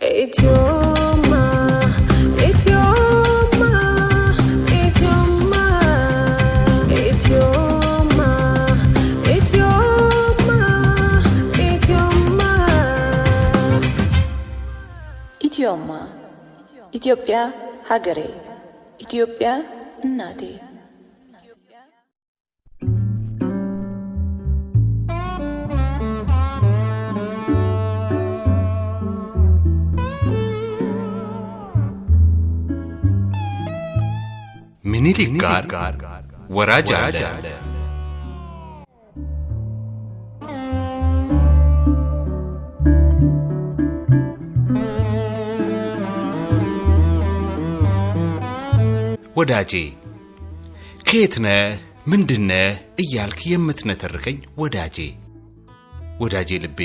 Ityoma, 0.00 1.42
Ityoma, 2.38 3.72
Ityoma, 4.70 5.64
Ityoma, 7.02 8.30
Ityoma, 9.26 10.60
Ityoma. 11.66 12.50
ኢትዮማ 15.40 15.90
ኢትዮጵያ 16.98 17.36
ሀገሬ 17.90 18.20
ኢትዮጵያ 19.00 19.48
እናቴ 20.06 20.40
ወራጅ 36.50 36.88
አለ። 36.98 37.16
ወዳጄ 49.38 49.72
ከየት 51.08 51.34
ነህ 51.44 51.60
ምንድነህ 52.10 52.70
እያልክ 53.02 53.40
የምትነተርከኝ 53.50 54.38
ወዳጄ 54.60 54.96
ወዳጄ 56.20 56.50
ልቤ 56.64 56.80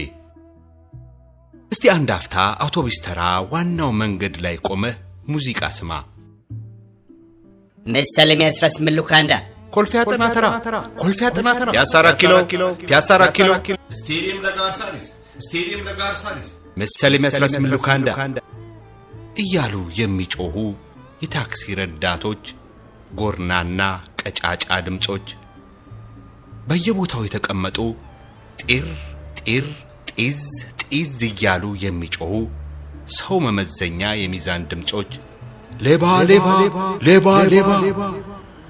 እስቲ 1.72 1.84
አንድ 1.96 2.10
አፍታ 2.16 2.36
አውቶቡስ 2.64 2.98
ተራ 3.06 3.22
ዋናው 3.52 3.92
መንገድ 4.02 4.36
ላይ 4.46 4.58
ቆመህ 4.68 4.96
ሙዚቃ 5.28 5.62
ስማ። 5.78 5.92
መሰለኝ 7.86 8.42
የሚያስረስ 8.46 8.76
ምሉካንዳ። 8.86 9.34
ኮልፌ 9.74 9.94
አጠና 10.02 10.24
ተራ 10.36 10.46
ኮልፌ 11.02 11.20
አጠና 11.30 11.48
ተራ 11.60 11.70
ፒያሳ 11.74 11.94
አራት 12.02 12.18
ኪሎ 12.22 12.34
ፒያሳ 12.84 13.08
አራት 13.18 13.32
ኪሎ። 13.38 13.50
ስቴዲየም 14.00 14.40
ለጋር 14.46 14.77
ሳሪስ 14.77 15.08
ስቴዲየም 15.46 15.82
ለጋር 15.88 16.19
ሳሪስ 16.19 16.50
መሰል 16.82 17.14
የሚያስረስ 17.16 17.56
ምሉካንዳ 17.64 18.10
እያሉ 19.44 19.76
የሚጮሁ 20.00 20.56
የታክሲ 21.24 21.64
ረዳቶች 21.80 22.44
ጎርናና 23.20 23.82
ቀጫጫ 24.22 24.66
ድምፆች 24.88 25.28
በየቦታው 26.70 27.24
የተቀመጡ 27.28 27.78
ጢር 28.62 28.88
ጢር 29.40 29.66
ጢዝ 30.12 30.44
ጢዝ 30.84 31.18
እያሉ 31.30 31.64
የሚጮሁ 31.84 32.34
ሰው 33.18 33.38
መመዘኛ 33.46 34.02
የሚዛን 34.22 34.68
ድምፆች 34.72 35.12
ሌባ 35.82 36.06
ሌባ 36.30 36.48
ሌባ 37.02 37.28
ሌባ 37.54 37.70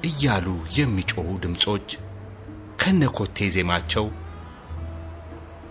እያሉ 0.09 0.45
የሚጮሁ 0.77 1.27
ድምፆች 1.43 1.87
ከነኮቴ 2.81 3.47
ዜማቸው 3.55 4.05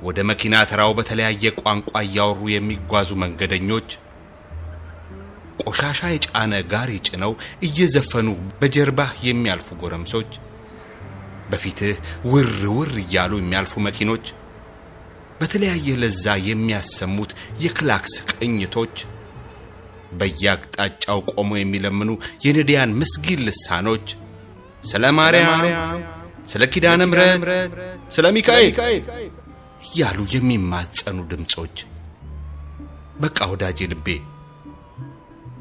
ወደ 0.02 0.19
መኪና 0.30 0.55
ተራው 0.70 0.92
በተለያየ 0.98 1.52
ቋንቋ 1.61 1.91
እያወሩ 2.06 2.41
የሚጓዙ 2.52 3.11
መንገደኞች 3.24 3.89
ቆሻሻ 5.62 6.00
የጫነ 6.12 6.52
ጋሪ 6.72 6.92
ጭነው 7.08 7.33
እየዘፈኑ 7.69 8.28
በጀርባህ 8.61 9.12
የሚያልፉ 9.28 9.69
ጎረምሶች 9.83 10.30
በፊትህ 11.50 11.96
ውር 12.33 12.52
ውር 12.77 12.92
እያሉ 13.05 13.33
የሚያልፉ 13.41 13.74
መኪኖች 13.89 14.27
በተለያየ 15.41 15.96
ለዛ 16.02 16.34
የሚያሰሙት 16.48 17.30
የክላክስ 17.64 18.14
ቅኝቶች 18.33 18.96
በየአቅጣጫው 20.18 21.20
ቆሞ 21.32 21.50
የሚለምኑ 21.60 22.10
የነዳያን 22.44 22.96
ምስጊን 23.00 23.41
ልሳኖች 23.46 24.06
ስለ 24.82 25.05
ማርያም፣ 25.18 25.62
ስለ 26.52 26.62
ኪዳነ 26.73 27.02
ምሕረት፣ 27.11 27.74
ስለ 28.14 28.27
ሚካኤል 28.36 28.74
እያሉ 29.86 30.18
የሚማጸኑ 30.34 31.18
ድምፆች 31.30 31.77
በቃ 33.22 33.39
ወዳጄ 33.52 33.80
ልቤ 33.92 34.08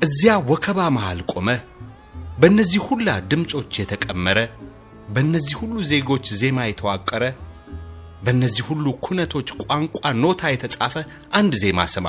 እዚያ 0.06 0.34
ወከባ 0.50 0.80
መሃል 0.96 1.20
ቆመህ 1.32 1.62
በእነዚህ 2.42 2.82
ሁላ 2.88 3.10
ድምፆች 3.32 3.72
የተቀመረ 3.82 4.40
በእነዚህ 5.16 5.56
ሁሉ 5.62 5.76
ዜጎች 5.92 6.26
ዜማ 6.40 6.60
የተዋቀረ 6.68 7.24
በእነዚህ 8.26 8.64
ሁሉ 8.70 8.86
ኩነቶች 9.06 9.50
ቋንቋ 9.62 10.00
ኖታ 10.22 10.52
የተጻፈ 10.52 10.96
አንድ 11.40 11.54
ዜማ 11.62 11.80
ስማ። 11.94 12.08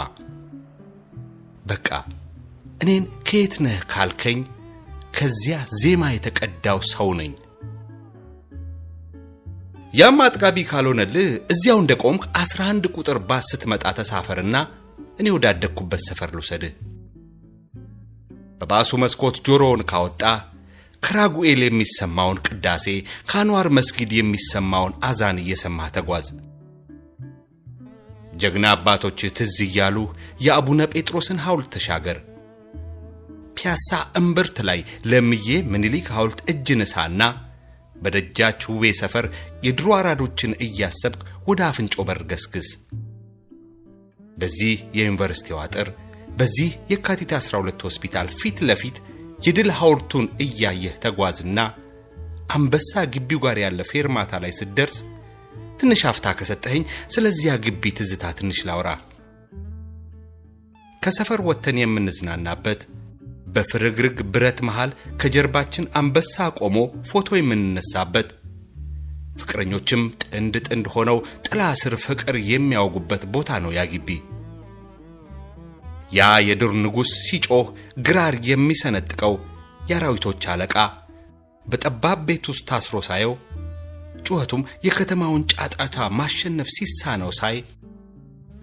በቃ 1.67 1.89
እኔን 2.83 3.05
ከየት 3.29 3.55
ነህ 3.65 3.79
ካልከኝ 3.93 4.39
ከዚያ 5.17 5.57
ዜማ 5.81 6.03
የተቀዳው 6.13 6.79
ሰው 6.93 7.09
ነኝ። 7.19 7.33
ያም 9.95 10.19
አጥጋቢ 10.25 10.59
ካልሆነልህ 10.71 11.29
እዚያው 11.53 11.79
እንደ 11.83 11.93
ቆምክ 12.03 12.25
አስራ 12.43 12.61
አንድ 12.73 12.85
ቁጥር 12.95 13.19
ባስ 13.29 13.49
ስትመጣ 13.53 13.85
ተሳፈርና 13.99 14.57
እኔ 15.21 15.27
ወዳደግኩበት 15.35 16.03
ሰፈር 16.09 16.31
ልውሰድህ። 16.37 16.73
በባሱ 18.61 18.91
መስኮት 19.03 19.37
ጆሮውን 19.47 19.83
ካወጣ 19.91 20.23
ከራጉኤል 21.03 21.61
የሚሰማውን 21.65 22.43
ቅዳሴ 22.47 22.87
ከአንዋር 23.29 23.69
መስጊድ 23.79 24.11
የሚሰማውን 24.17 24.97
አዛን 25.09 25.39
እየሰማህ 25.43 25.89
ተጓዝ። 25.97 26.27
ጀግና 28.43 28.67
አባቶች 28.75 29.21
ትዝ 29.39 29.57
እያሉ 29.67 29.97
የአቡነ 30.45 30.83
ጴጥሮስን 30.95 31.43
ሐውልት 31.45 31.71
ተሻገር። 31.75 32.19
ፒያሳ 33.57 33.89
እምብርት 34.21 34.59
ላይ 34.69 34.81
ለምዬ 35.11 35.49
ምኒልክ 35.73 36.07
ሐውልት 36.17 36.41
እጅ 36.53 36.69
ንሳና 36.81 37.23
በደጃች 37.97 38.63
ውቤ 38.71 38.85
ሰፈር 39.01 39.27
የድሮ 39.67 39.89
አራዶችን 39.99 40.57
እያሰብክ 40.67 41.21
ወደ 41.49 41.61
አፍንጮ 41.69 42.05
በር 42.09 42.21
ገስግስ። 42.31 42.69
በዚህ 44.37 44.75
የዩኒቨርሲቲው 44.97 45.59
አጥር 45.65 45.89
በዚህ 46.39 46.71
የካቲት 46.93 47.33
12 47.39 47.85
ሆስፒታል 47.87 48.29
ፊት 48.41 48.59
ለፊት 48.69 48.97
የድል 49.47 49.71
ሐውልቱን 49.79 50.27
እያየህ 50.45 50.95
ተጓዝና 51.05 51.59
አንበሳ 52.55 53.03
ግቢው 53.15 53.41
ጋር 53.45 53.57
ያለ 53.63 53.81
ፌርማታ 53.91 54.41
ላይ 54.45 54.53
ስትደርስ 54.59 54.97
ትንሽ 55.81 56.01
አፍታ 56.11 56.27
ከሰጠኸኝ 56.39 56.83
ስለዚያ 57.15 57.53
ግቢ 57.65 57.93
ትዝታ 57.99 58.25
ትንሽ 58.39 58.59
ላውራ። 58.69 58.89
ከሰፈር 61.03 61.41
ወጥተን 61.49 61.79
የምንዝናናበት 61.81 62.81
በፍርግርግ 63.55 64.19
ብረት 64.33 64.59
መሃል 64.67 64.91
ከጀርባችን 65.21 65.91
አንበሳ 66.01 66.37
ቆሞ 66.61 66.77
ፎቶ 67.11 67.29
የምንነሳበት 67.39 68.29
ፍቅረኞችም 69.41 70.03
ጥንድ 70.25 70.55
ጥንድ 70.67 70.87
ሆነው 70.95 71.19
ጥላ 71.47 71.63
ስር 71.81 71.95
ፍቅር 72.05 72.37
የሚያወጉበት 72.51 73.23
ቦታ 73.35 73.61
ነው 73.65 73.71
ያ 73.77 73.83
ግቢ። 73.93 74.09
ያ 76.13 76.23
የዱር 76.47 76.73
ንጉሥ 76.83 77.13
ሲጮህ 77.27 77.69
ግራር 78.07 78.35
የሚሰነጥቀው 78.49 79.35
የአራዊቶች 79.91 80.43
አለቃ 80.53 80.75
በጠባብ 81.67 82.21
ቤት 82.29 82.45
ውስጥ 82.53 82.65
ታስሮ 82.71 82.97
ሳየው 83.09 83.33
ጩኸቱም 84.27 84.67
የከተማውን 84.87 85.47
ጫጫታ 85.53 85.97
ማሸነፍ 86.19 86.69
ሲሳነው 86.77 87.31
ሳይ 87.39 87.57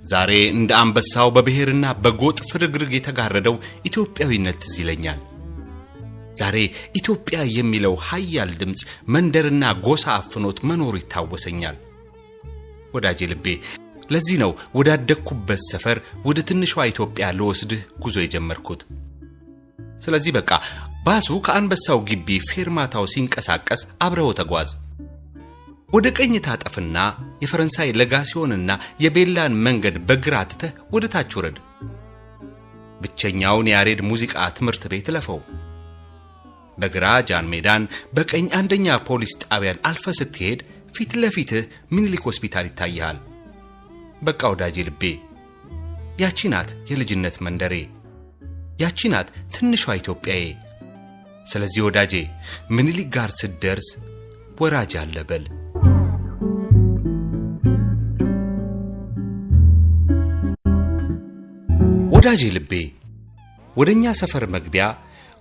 ዛሬ 0.09 0.31
እንደ 0.53 0.71
አንበሳው 0.81 1.27
በብሔርና 1.35 1.85
በጎጥ 2.03 2.37
ፍርግርግ 2.51 2.91
የተጋረደው 2.95 3.55
ኢትዮጵያዊነት 3.89 4.57
ትዝ 4.63 4.75
ይለኛል። 4.81 5.19
ዛሬ 6.39 6.57
ኢትዮጵያ 6.99 7.37
የሚለው 7.55 7.95
ኃያል 8.07 8.51
ድምፅ 8.59 8.81
መንደርና 9.15 9.63
ጎሳ 9.85 10.05
አፍኖት 10.19 10.59
መኖሩ 10.69 10.93
ይታወሰኛል። 10.99 11.77
ወዳጄ 12.93 13.19
ልቤ 13.31 13.47
ለዚህ 14.09 14.37
ነው 14.43 14.51
ወዳደግኩበት 14.77 15.61
ሰፈር 15.71 15.97
ወደ 16.25 16.39
ትንሿ 16.49 16.71
ኢትዮጵያ 16.91 17.25
ልወስድህ 17.37 17.81
ጉዞ 18.03 18.17
የጀመርኩት። 18.23 18.81
ስለዚህ 20.05 20.31
በቃ 20.37 20.51
ባሱ 21.05 21.27
ከአንበሳው 21.45 21.99
ግቢ 22.09 22.37
ፌርማታው 22.49 23.05
ሲንቀሳቀስ 23.13 23.81
አብረው 24.05 24.31
ተጓዝ። 24.39 24.69
ወደ 25.89 26.07
ቀኝ 26.17 26.33
ታጠፍና 26.45 26.97
የፈረንሳይ 27.43 27.89
ለጋሲዮንና 27.99 28.71
የቤላን 29.03 29.53
መንገድ 29.65 29.95
በግራ 30.09 30.35
ትተህ 30.51 30.73
ወደ 30.93 31.05
ታች 31.13 31.31
ውረድ። 31.37 31.57
ብቸኛውን 33.01 33.69
የያሬድ 33.69 34.01
ሙዚቃ 34.09 34.35
ትምህርት 34.57 34.83
ቤት 34.91 35.07
ለፈው። 35.15 35.39
በግራ 36.77 37.05
ጃን 37.29 37.49
ሜዳን፣ 37.53 37.83
በቀኝ 38.13 38.45
አንደኛ 38.59 38.97
ፖሊስ 39.09 39.33
ጣቢያን 39.43 39.81
አልፈ 39.89 40.13
ስትሄድ 40.19 40.59
ፊት 40.95 41.11
ለፊትህ 41.21 41.63
ምኒልክ 41.91 42.23
ሆስፒታል 42.29 42.67
ይታይሃል። 42.69 43.17
በቃ 44.23 44.41
ወዳጄ 44.53 44.77
ልቤ 44.87 45.03
ያቺ 46.19 46.49
ናት 46.53 46.69
የልጅነት 46.91 47.35
መንደሬ፣ 47.45 47.73
ያቺ 48.79 49.09
ናት 49.13 49.29
ትንሿ 49.53 49.83
ኢትዮጵያዬ። 50.01 50.45
ስለዚህ 51.45 51.81
ወዳጄ 51.87 52.13
ምኒልክ 52.69 53.09
ጋር 53.15 53.31
ስትደርስ 53.41 53.89
ወራጅ 54.61 54.93
አለ 55.01 55.15
ወዳጄ 62.19 62.41
ልቤ 62.55 62.71
ወደ 63.75 63.89
እኛ 63.95 64.05
ሰፈር 64.19 64.43
መግቢያ 64.55 64.85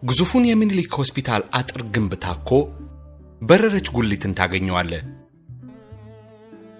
ግዙፉን 0.02 0.44
የሚኒሊክ 0.46 0.90
ሆስፒታል 0.98 1.42
አጥር 1.58 1.80
ግንብ 1.94 2.12
ታኮ 2.25 2.50
በረረች 3.42 3.88
ጉሊትን 3.96 4.36
ታገኘዋለህ። 4.38 5.02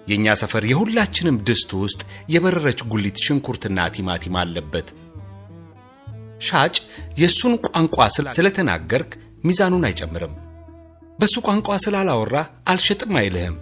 የእኛ 0.07 0.35
ሰፈር 0.41 0.65
የሁላችንም 0.69 1.41
ድስት 1.49 1.71
ውስጥ 1.81 2.01
የበረረች 2.33 2.81
ጉሊት 2.91 3.19
ሽንኩርትና 3.25 3.87
ቲማቲም 3.95 4.37
አለበት። 4.43 4.87
ሻጭ 6.41 6.75
የእሱን 7.21 7.55
ቋንቋ 7.67 7.97
ስለተናገርክ 8.37 9.11
ሚዛኑን 9.43 9.87
አይጨምርም። 9.89 10.35
በሱ 11.19 11.35
ቋንቋ 11.47 11.79
ስላላወራ 11.85 12.35
አልሸጥም 12.67 13.19
አይልህም። 13.21 13.57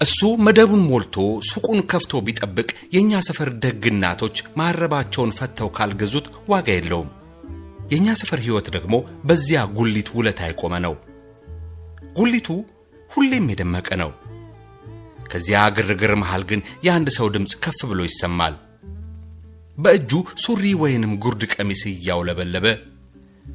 እሱ 0.00 0.18
መደቡን 0.46 0.82
ሞልቶ 0.88 1.16
ሱቁን 1.50 1.78
ከፍቶ 1.90 2.20
ቢጠብቅ 2.26 2.66
የእኛ 2.94 3.20
ሰፈር 3.28 3.48
ደግ 3.62 3.84
እናቶች 3.90 4.42
ማረባቸውን 4.58 5.34
ፈተው 5.38 5.68
ካልገዙት 5.76 6.26
ዋጋ 6.48 6.68
የለውም። 6.76 7.10
የእኛ 7.92 8.14
ሰፈር 8.20 8.40
ሕይወት 8.44 8.68
ደግሞ 8.76 8.94
በዚያ 9.28 9.60
ጉሊት 9.76 10.08
ውለታ 10.16 10.40
የቆመ 10.48 10.74
ነው። 10.86 10.94
ጉሊቱ 12.16 12.48
ሁሌም 13.10 13.46
የደመቀ 13.52 13.88
ነው። 14.02 14.10
ከዚያ 15.30 15.60
ግርግር 15.76 16.12
መሃል 16.20 16.42
ግን 16.50 16.60
የአንድ 16.84 17.08
ሰው 17.16 17.26
ድምፅ 17.34 17.54
ከፍ 17.64 17.78
ብሎ 17.90 18.00
ይሰማል። 18.08 18.54
በእጁ 19.78 20.10
ሱሪ 20.42 20.64
ወይንም 20.82 21.12
ጉርድ 21.24 21.42
ቀሚስ 21.54 21.82
እያውለበለበ 21.90 22.66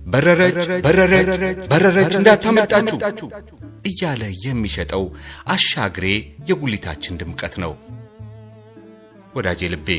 በረረች 0.08 0.56
በረረች 0.86 1.30
በረረች 1.72 2.14
እንዳታመልጣችሁ 2.20 2.98
እያለ 3.90 4.24
የሚሸጠው 4.46 5.04
አሻግሬ 5.54 6.08
የጉሊታችን 6.50 7.20
ድምቀት 7.22 7.56
ነው። 7.64 7.74
ወዳጄ 9.36 9.62
ልቤ 9.74 9.90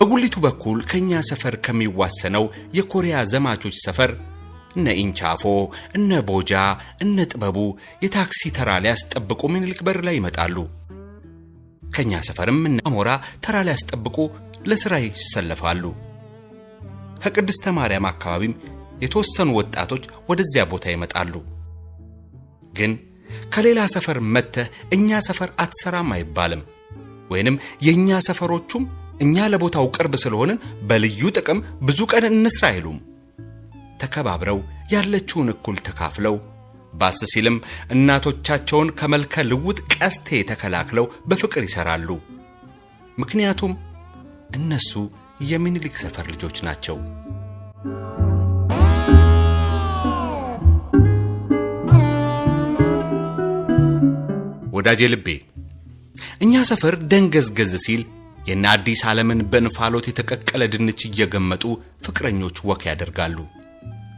በጉሊቱ 0.00 0.36
በኩል 0.44 0.78
ከኛ 0.90 1.20
ሰፈር 1.28 1.54
ከሚዋሰነው 1.64 2.44
የኮሪያ 2.76 3.16
ዘማቾች 3.32 3.76
ሰፈር 3.84 4.12
እነ 4.76 4.88
ኢንቻፎ፣ 5.02 5.42
እነ 5.96 6.20
ቦጃ፣ 6.28 6.52
እነ 7.04 7.26
ጥበቡ 7.32 7.58
የታክሲ 8.04 8.50
ተራ 8.56 8.70
ሊያስጠብቁ 8.84 9.40
ምኒልክ 9.52 9.80
በር 9.86 9.98
ላይ 10.06 10.16
ይመጣሉ። 10.18 10.56
ከኛ 11.94 12.20
ሰፈርም 12.28 12.60
እነ 12.68 12.78
አሞራ 12.88 13.10
ተራ 13.44 13.56
ሊያስጠብቁ 13.66 14.16
ለሥራ 14.66 14.94
ይሰለፋሉ። 15.04 15.84
ከቅድስተ 17.22 17.64
ማርያም 17.76 18.06
አካባቢም 18.10 18.54
የተወሰኑ 19.02 19.48
ወጣቶች 19.58 20.04
ወደዚያ 20.30 20.62
ቦታ 20.72 20.84
ይመጣሉ። 20.92 21.34
ግን 22.72 22.92
ከሌላ 23.54 23.80
ሰፈር 23.94 24.18
መጥተህ 24.34 24.66
እኛ 24.96 25.20
ሰፈር 25.28 25.50
አትሰራም 25.62 26.10
አይባልም። 26.16 26.62
ወይንም 27.30 27.56
የእኛ 27.86 28.18
ሰፈሮቹም 28.28 28.84
እኛ 29.20 29.44
ለቦታው 29.52 29.86
ቅርብ 29.96 30.14
ስለሆንን 30.22 30.58
በልዩ 30.88 31.30
ጥቅም 31.38 31.58
ብዙ 31.82 32.00
ቀን 32.12 32.24
እንስራ 32.30 32.64
አይሉም። 32.72 32.98
ተከባብረው 34.02 34.58
ያለችውን 34.92 35.52
እኩል 35.54 35.76
ተካፍለው 35.86 36.36
ባስ 36.94 37.18
ሲልም 37.32 37.56
እናቶቻቸውን 37.94 38.88
ከመልከ 38.98 39.44
ልውጥ 39.50 39.78
ቀስቴ 39.94 40.40
ተከላክለው 40.50 41.06
በፍቅር 41.28 41.62
ይሰራሉ። 41.68 42.08
ምክንያቱም 43.18 43.72
እነሱ 44.56 44.92
የሚኒሊክ 45.50 45.96
ሰፈር 46.02 46.26
ልጆች 46.32 46.56
ናቸው። 46.66 46.96
ወዳጄ 54.82 55.02
ልቤ 55.12 55.28
እኛ 56.44 56.52
ሰፈር 56.70 56.94
ደንገዝገዝ 57.10 57.72
ሲል 57.84 58.00
የእነ 58.48 58.64
አዲስ 58.72 59.00
ዓለምን 59.10 59.40
በእንፋሎት 59.50 60.06
የተቀቀለ 60.08 60.62
ድንች 60.72 61.00
እየገመጡ 61.08 61.64
ፍቅረኞች 62.06 62.56
ወክ 62.68 62.82
ያደርጋሉ። 62.88 63.36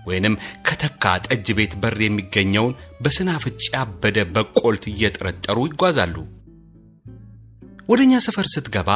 ወይንም 0.07 0.35
ከተካ 0.69 1.05
ጠጅ 1.27 1.47
ቤት 1.59 1.73
በር 1.83 1.97
የሚገኘውን 2.05 2.73
በስናፍጭ 3.05 3.61
ያበደ 3.75 4.17
በቆልት 4.35 4.87
እየጠረጠሩ 4.93 5.59
ይጓዛሉ። 5.69 6.17
ወደ 7.89 8.01
እኛ 8.07 8.23
ሰፈር 8.27 8.49
ስትገባ 8.55 8.91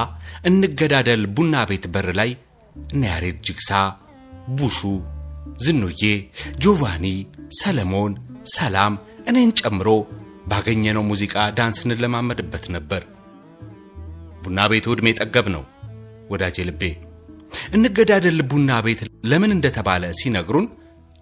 እንገዳደል 0.50 1.24
ቡና 1.36 1.64
ቤት 1.70 1.86
በር 1.96 2.08
ላይ 2.20 2.32
እነ 2.90 3.02
ያሬድ 3.12 3.40
ጅግሳ፣ 3.46 3.70
ቡሹ፣ 4.58 4.80
ዝኑዬ፣ 5.64 6.02
ጆቫኒ፣ 6.64 7.06
ሰለሞን፣ 7.60 8.14
ሰላም 8.56 8.96
እኔን 9.28 9.52
ጨምሮ 9.60 9.88
ባገኘነው 10.50 11.04
ሙዚቃ 11.10 11.34
ዳንስ 11.58 11.78
እንለማመድበት 11.84 12.64
ነበር። 12.76 13.02
ቡና 14.42 14.58
ቤቱ 14.72 14.86
ዕድሜ 14.94 15.08
ጠገብ 15.20 15.46
ነው 15.54 15.62
ወዳጄ 16.30 16.56
ልቤ። 16.68 16.82
እንገዳደል 17.76 18.40
ቡና 18.50 18.70
ቤት 18.86 19.00
ለምን 19.30 19.54
እንደተባለ 19.56 20.04
ሲነግሩን 20.20 20.66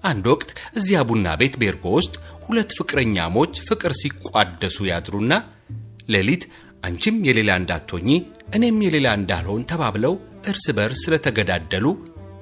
አንድ 0.05 0.25
ወቅት 0.33 0.51
እዚያ 0.79 0.99
ቡና 1.09 1.27
ቤት 1.41 1.55
ቤርጎ 1.63 1.85
ውስጥ 1.99 2.15
ሁለት 2.47 2.71
ፍቅረኛሞች 2.79 3.55
ፍቅር 3.69 3.93
ሲቋደሱ 4.01 4.79
ያድሩና 4.91 5.33
ሌሊት 6.15 6.43
አንቺም 6.83 7.17
የሌላ 7.29 7.51
እንዳትሆኚ 7.61 8.09
እኔም 8.57 8.79
የሌላ 8.85 9.09
እንዳልሆን 9.19 9.63
ተባብለው 9.71 10.15
እርስ 10.51 10.67
በርስ 10.77 11.01
ስለተገዳደሉ 11.05 11.87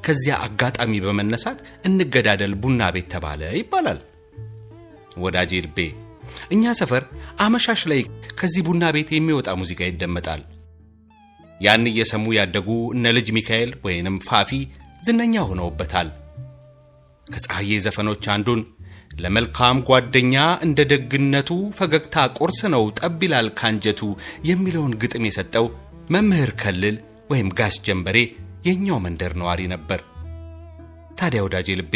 ከዚያ 0.06 0.34
አጋጣሚ 0.46 0.92
በመነሳት 1.04 1.58
እንገዳደል 1.88 2.54
ቡና 2.62 2.90
ቤት 2.96 3.06
ተባለ 3.14 3.42
ይባላል። 3.58 4.00
ወዳጄ 5.25 5.52
ልቤ 5.66 5.78
እኛ 6.54 6.75
ሰፈር 6.81 7.04
አመሻሽ 7.40 7.82
ላይ 7.92 8.02
ከዚህ 8.38 8.64
ቡና 8.66 8.84
ቤት 8.96 9.10
የሚወጣ 9.14 9.48
ሙዚቃ 9.60 9.81
ይደመጣል። 9.88 10.42
ያን 11.60 11.88
እየሰሙ 11.90 12.25
ያደጉ 12.36 12.69
እነ 12.94 13.12
ልጅ 13.16 13.28
ሚካኤል 13.36 13.70
ወይንም 13.84 14.16
ፋፊ 14.28 14.50
ዝነኛ 15.02 15.34
ሆነውበታል። 15.48 16.08
ከፀሐዬ 17.26 17.72
ዘፈኖች 17.84 18.25
አንዱን 18.34 18.60
ለመልካም 19.19 19.78
ጓደኛ 19.88 20.34
እንደ 20.66 20.81
ደግነቱ 20.92 21.50
ፈገግታ 21.78 22.16
ቁርስ 22.38 22.60
ነው 22.75 22.84
ጠብ 22.98 23.20
ይላል 23.26 23.48
ካንጀቱ 23.60 24.00
የሚለውን 24.48 24.96
ግጥም 25.02 25.26
የሰጠው 25.28 25.66
መምህር 26.10 26.50
ከልል 26.62 26.96
ወይም 27.31 27.48
ጋሽ 27.58 27.76
ጀንበሬ 27.86 28.19
የኛው 28.66 28.98
መንደር 29.04 29.32
ነዋሪ 29.40 29.62
ነበር። 29.75 30.00
ታዲያ 31.19 31.40
ወዳጄ 31.46 31.69
ልቤ 31.81 31.94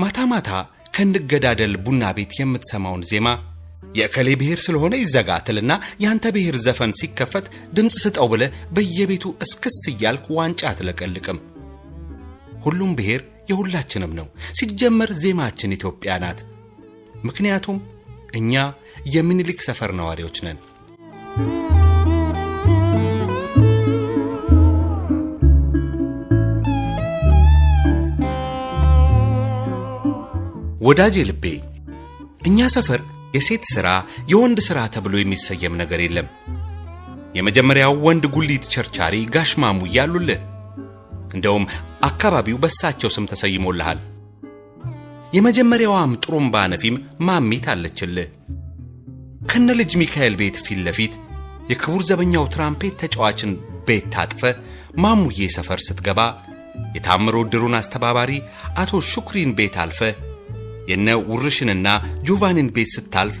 ማታ 0.00 0.18
ማታ 0.32 0.50
ከንገዳደል 0.96 1.74
ቡና 1.84 2.04
ቤት 2.16 2.32
የምትሰማውን 2.38 3.02
ዜማ 3.10 3.28
የእከሌ 3.94 4.28
ብሔር 4.40 4.60
ስለሆነ 4.64 4.94
ይዘጋ 5.00 5.30
ትልና 5.46 5.72
ያንተ 6.00 6.26
ብሔር 6.34 6.56
ዘፈን 6.64 6.92
ሲከፈት 6.98 7.46
ድምፅ 7.76 7.96
ስጠው 8.02 8.28
ብለ 8.32 8.44
በየቤቱ 8.74 9.34
እስክስ 9.44 9.78
እያልክ 9.92 10.26
ዋንጫ 10.36 10.62
አትለቀልቅም። 10.70 11.38
ሁሉም 12.64 12.92
ብሔር 12.98 13.22
የሁላችንም 13.50 14.12
ነው። 14.18 14.26
ሲጀመር 14.58 15.10
ዜማችን 15.22 15.76
ኢትዮጵያ 15.76 16.16
ናት። 16.22 16.40
ምክንያቱም 17.24 17.78
እኛ 18.36 18.52
የሚኒሊክ 19.12 19.60
ሰፈር 19.68 19.92
ነዋሪዎች 19.98 20.38
ነን። 20.46 20.58
ወዳጄ 30.80 31.16
ልቤ 31.28 31.44
እኛ 32.48 32.68
ሰፈር 32.74 33.00
የሴት 33.34 33.64
ሥራ 33.72 33.88
የወንድ 34.30 34.58
ሥራ 34.66 34.78
ተብሎ 34.94 35.14
የሚሰየም 35.18 35.78
ነገር 35.80 36.00
የለም። 36.04 36.28
የመጀመሪያው 37.34 37.94
ወንድ 38.04 38.24
ጉሊት 38.34 38.64
ቸርቻሪ 38.74 39.14
ጋሽ 39.34 39.50
ማሙ 39.62 39.80
እያሉልህ 39.88 40.40
እንደውም 41.34 41.64
አካባቢው 42.08 42.58
በሳቸው 42.62 43.10
ስም 43.14 43.28
ተሰይሞልሃል። 43.30 43.98
የመጀመሪያዋም 45.32 46.12
ጥሩምባ 46.22 46.54
ነፊም 46.72 46.96
ማሚት 47.26 47.66
አለችልህ። 47.72 48.28
ከነ 49.50 49.68
ልጅ 49.80 49.92
ሚካኤል 50.00 50.34
ቤት 50.40 50.56
ፊት 50.66 50.80
ለፊት 50.86 51.14
የክቡር 51.70 52.02
ዘበኛው 52.08 52.44
ትራምፔት 52.54 52.94
ተጫዋችን 53.02 53.50
ቤት 53.88 54.06
ታጥፈ 54.14 54.42
ማሙዬ 54.98 55.48
ሰፈር 55.56 55.80
ስትገባ 55.86 56.20
የታምሮ 56.96 57.36
ድሩን 57.52 57.76
አስተባባሪ 57.78 58.32
አቶ 58.76 59.00
ሹክሪን 59.10 59.50
ቤት 59.58 59.76
አልፈ 59.82 60.00
የነ 60.88 61.08
ውርሽንና 61.30 61.88
ጆቫኒን 62.26 62.68
ቤት 62.76 62.90
ስታልፍ 62.94 63.36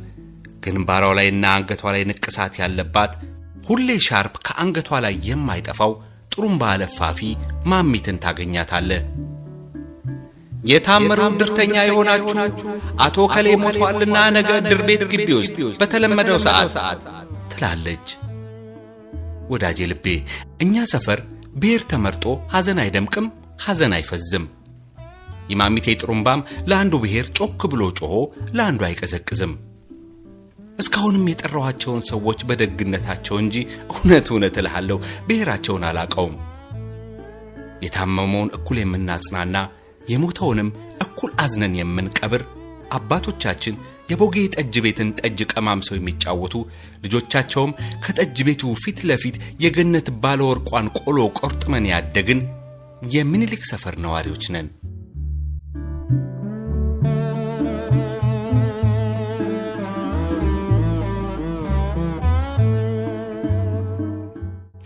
ግንባሯ 0.64 1.04
ላይና 1.18 1.44
አንገቷ 1.56 1.82
ላይ 1.94 2.02
ንቅሳት 2.10 2.54
ያለባት 2.62 3.12
ሁሌ 3.68 3.88
ሻርፕ 4.06 4.34
ከአንገቷ 4.46 4.90
ላይ 5.04 5.14
የማይጠፋው 5.28 5.92
ጥሩምባ 6.32 6.62
ለፋፊ 6.80 7.20
ማሚትን 7.70 8.18
ታገኛታለህ። 8.24 9.02
የታምሩ 10.64 11.20
ድርተኛ 11.40 11.74
የሆናችሁ 11.88 12.38
አቶ 13.04 13.26
ከሌ 13.32 13.48
ሞቷልና 13.62 14.16
ነገ 14.36 14.50
ድር 14.66 14.80
ቤት 14.88 15.02
ግቢ 15.12 15.28
ውስጥ 15.38 15.56
በተለመደው 15.80 16.38
ሰዓት 16.46 16.72
ትላለች። 17.52 18.08
ወዳጄ 19.50 19.78
ልቤ 19.92 20.06
እኛ 20.64 20.84
ሰፈር 20.92 21.20
ብሔር 21.56 21.82
ተመርጦ 21.92 22.24
ሐዘን 22.54 22.80
አይደምቅም፣ 22.82 23.26
ሐዘን 23.64 23.92
አይፈዝም። 23.96 24.44
የማሚቴ 25.48 25.96
ጥሩምባም 26.00 26.40
ለአንዱ 26.70 26.94
ብሔር 27.04 27.26
ጮክ 27.38 27.62
ብሎ 27.72 27.82
ጮሆ 27.98 28.14
ለአንዱ 28.56 28.82
አይቀዘቅዝም። 28.88 29.52
እስካሁንም 30.78 31.24
የጠራኋቸውን 31.28 32.02
ሰዎች 32.08 32.40
በደግነታቸው 32.48 33.36
እንጂ 33.42 33.56
እውነት 33.92 34.26
እውነት 34.32 34.56
እልሃለሁ 34.60 34.98
ብሔራቸውን 35.28 35.86
አላቀውም። 35.88 36.36
የታመመውን 37.82 38.52
እኩል 38.56 38.78
የምናጽናና 38.80 39.56
የሞተውንም 40.06 40.68
እኩል 41.04 41.30
አዝነን 41.42 41.74
የምንቀብር 41.78 42.42
አባቶቻችን 42.96 43.74
የቦጌ 44.08 44.36
ጠጅ 44.54 44.74
ቤትን 44.84 45.08
ጠጅ 45.20 45.40
ቀማምሰው 45.52 45.96
የሚጫወቱ 45.96 46.54
ልጆቻቸውም 47.04 47.72
ከጠጅ 48.04 48.38
ቤቱ 48.48 48.72
ፊት 48.82 49.00
ለፊት 49.10 49.36
የገነት 49.64 50.06
ባለወርቋን 50.22 50.86
ቆሎ 51.00 51.18
ቆርጥመን 51.40 51.88
ያደግን 51.92 52.40
የሚኒሊክ 53.12 53.64
ሰፈር 53.70 53.96
ነዋሪዎች 54.04 54.46
ነን። 54.54 54.68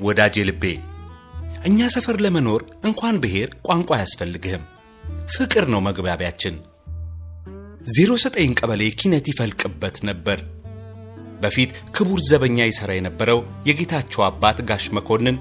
ወዳጄ 0.02 0.44
ልቤ 0.49 0.64
እኛ 1.64 1.88
ሰፈር 1.94 2.16
ለመኖር 2.25 2.61
እንኳን 2.88 3.16
ብሔር 3.23 3.50
ቋንቋ 3.66 3.90
አያስፈልግህም። 3.97 4.62
ፍቅር 5.35 5.64
ነው 5.73 5.80
መግባቢያችን። 5.87 6.54
ዜሮ 7.88 8.11
ዘጠኝ 8.23 8.50
ቀበሌ 8.61 8.82
ኪነት 9.00 9.26
ይፈልቅበት 9.30 9.97
ነበር። 10.09 10.38
በፊት 11.42 11.71
ክቡር 11.97 12.21
ዘበኛ 12.28 12.59
ይሠራ 12.66 12.90
የነበረው 12.97 13.38
የጌታቸው 13.68 14.23
አባት 14.26 14.59
ጋሽ 14.68 14.85
መኮንን 14.97 15.37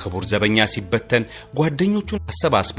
ክቡር 0.00 0.24
ዘበኛ 0.30 0.66
ሲበተን 0.72 1.24
ጓደኞቹን 1.58 2.22
አሰባስቦ 2.26 2.78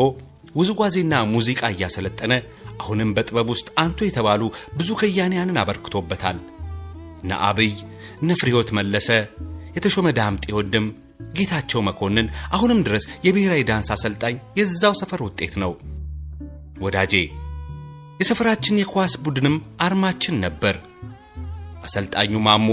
ውዝዋዜና 0.57 1.13
ሙዚቃ 1.31 1.61
እያሰለጠነ 1.73 2.33
አሁንም 2.81 3.13
በጥበብ 3.15 3.47
ውስጥ 3.53 3.67
አንቱ 3.83 3.99
የተባሉ 4.05 4.41
ብዙ 4.77 4.89
ከያንያንን 4.99 5.59
አበርክቶበታል። 5.61 6.37
እነ 7.23 7.31
አብይ፣ 7.47 7.71
እነ 8.21 8.31
ፍሬሕይወት 8.39 8.69
መለሰ፣ 8.77 9.09
የተሾመ 9.75 10.07
ዳምጤ 10.19 10.45
ወንድም 10.57 10.85
ጌታቸው 11.33 11.81
መኮንን 11.87 12.27
አሁንም 12.51 12.83
ድረስ 12.87 13.05
የብሔራዊ 13.25 13.61
ዳንስ 13.69 13.89
አሰልጣኝ 13.95 14.35
የዛው 14.59 14.93
ሰፈር 15.01 15.21
ውጤት 15.27 15.53
ነው። 15.63 15.71
ወዳጄ 16.79 17.13
የሰፈራችን 18.19 18.79
የኳስ 18.79 19.13
ቡድንም 19.23 19.55
አርማችን 19.81 20.35
ነበር። 20.45 20.75
አሰልጣኙ 21.83 22.39
ማሞ፣ 22.47 22.69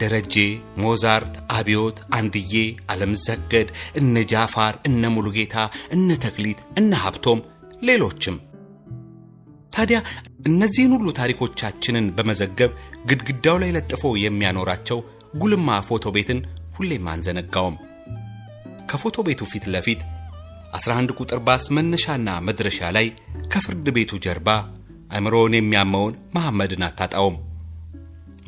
ደረጄ፣ 0.00 0.34
ሞዛርት፣ 0.76 1.34
አብዮት፣ 1.52 1.98
አንድዬ፣ 2.16 2.52
ዓለም 2.92 3.12
ዘገድ፣ 3.24 3.68
እነ 3.96 4.22
ጃፋር፣ 4.32 4.74
እነ 4.88 5.10
ሙሉጌታ፣ 5.14 5.56
እነ 5.92 6.16
ተክሊት፣ 6.24 6.60
እነ 6.78 6.92
ሀብቶም 7.02 7.40
ሌሎችም። 7.82 8.36
ታዲያ 9.72 9.98
እነዚህን 10.46 10.94
ሁሉ 10.94 11.08
ታሪኮቻችንን 11.12 12.06
በመዘገብ 12.16 12.70
ግድግዳው 13.06 13.56
ላይ 13.62 13.70
ለጥፎ 13.70 14.02
የሚያኖራቸው 14.22 14.98
ጉልማ 15.36 15.80
ፎቶ 15.88 16.06
ቤትን 16.16 16.38
ሁሌም 16.80 17.06
አንዘነጋውም። 17.12 17.76
ከፎቶ 18.90 19.16
ቤቱ 19.26 19.40
ፊት 19.50 19.64
ለፊት 19.72 20.00
11 20.76 21.10
ቁጥር 21.18 21.38
ባስ 21.46 21.64
መነሻና 21.76 22.28
መድረሻ 22.46 22.88
ላይ 22.96 23.06
ከፍርድ 23.52 23.86
ቤቱ 23.96 24.12
ጀርባ 24.24 24.48
አእምሮውን 25.10 25.56
የሚያመውን 25.56 26.14
መሐመድን 26.36 26.84
አታጣውም። 26.88 27.36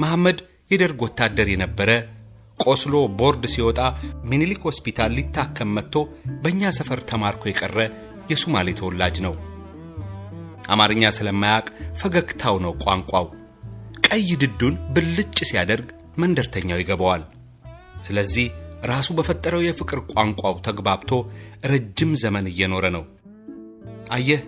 መሐመድ 0.02 0.38
የደርግ 0.70 1.00
ወታደር 1.06 1.48
የነበረ 1.52 1.90
ቆስሎ 2.58 2.94
ቦርድ 3.18 3.44
ሲወጣ 3.54 3.80
ሚኒሊክ 4.30 4.62
ሆስፒታል 4.68 5.12
ሊታከም 5.18 5.74
መጥቶ 5.76 5.94
በእኛ 6.42 6.70
ሰፈር 6.78 7.00
ተማርኮ 7.10 7.44
የቀረ 7.48 7.78
የሱማሌ 8.32 8.68
ተወላጅ 8.80 9.16
ነው። 9.26 9.34
አማርኛ 10.72 11.04
ስለማያውቅ 11.16 11.68
ፈገግታው 12.00 12.56
ነው 12.64 12.74
ቋንቋው። 12.84 13.26
ቀይ 14.06 14.28
ድዱን 14.42 14.74
ብልጭ 14.94 15.36
ሲያደርግ 15.50 15.88
መንደርተኛው 16.18 16.80
ይገባዋል። 16.80 17.22
ስለዚህ 18.02 18.47
ራሱ 18.90 19.09
በፈጠረው 19.18 19.62
የፍቅር 19.64 20.00
ቋንቋው 20.12 20.54
ተግባብቶ 20.66 21.11
ረጅም 21.73 22.12
ዘመን 22.23 22.47
እየኖረ 22.52 22.85
ነው። 22.97 23.04
አየህ፣ 24.12 24.40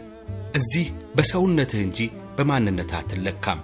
እዚህ 0.54 0.87
በሰውነትህ 1.16 1.82
እንጂ 1.87 2.00
በማንነትህ 2.38 2.99
አትለካም። 3.00 3.61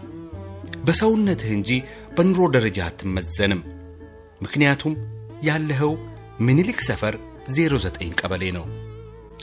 በሰውነትህ 0.85 1.51
እንጂ 1.57 1.71
በኑሮ 2.17 2.41
ደረጃ 2.55 2.79
አትመዘንም። 2.87 3.63
ምክንያቱም 4.43 4.95
ያለኸው 5.43 5.93
ምኒልክ 6.41 6.79
ሰፈር 6.87 7.15
09 7.51 8.15
ቀበሌ 8.21 8.45
ነው። 8.57 8.65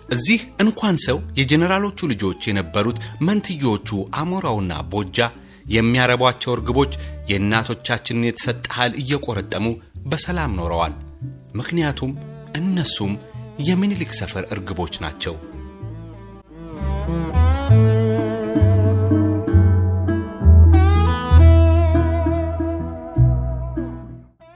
እዚህ 0.10 0.40
እንኳን 0.64 0.96
ሰው 1.06 1.18
የጀኔራሎቹ 1.40 2.00
ልጆች 2.12 2.42
የነበሩት 2.48 2.98
መንትዮቹ 3.28 3.90
አሞራውና 4.20 4.74
ቦጃ 4.94 5.20
የሚያረቧቸው 5.68 6.52
እርግቦች 6.54 6.94
የእናቶቻችንን 7.32 8.28
የተሰጠ 8.28 8.66
ኃይል 8.76 8.94
እየቆረጠሙ 9.02 9.66
በሰላም 10.08 10.52
ኖረዋል። 10.60 10.94
ምክንያቱም 11.54 12.12
እነሱም 12.58 13.14
የሚኒሊክ 13.68 14.12
ሰፈር 14.20 14.44
እርግቦች 14.54 14.96
ናቸው። 15.04 15.36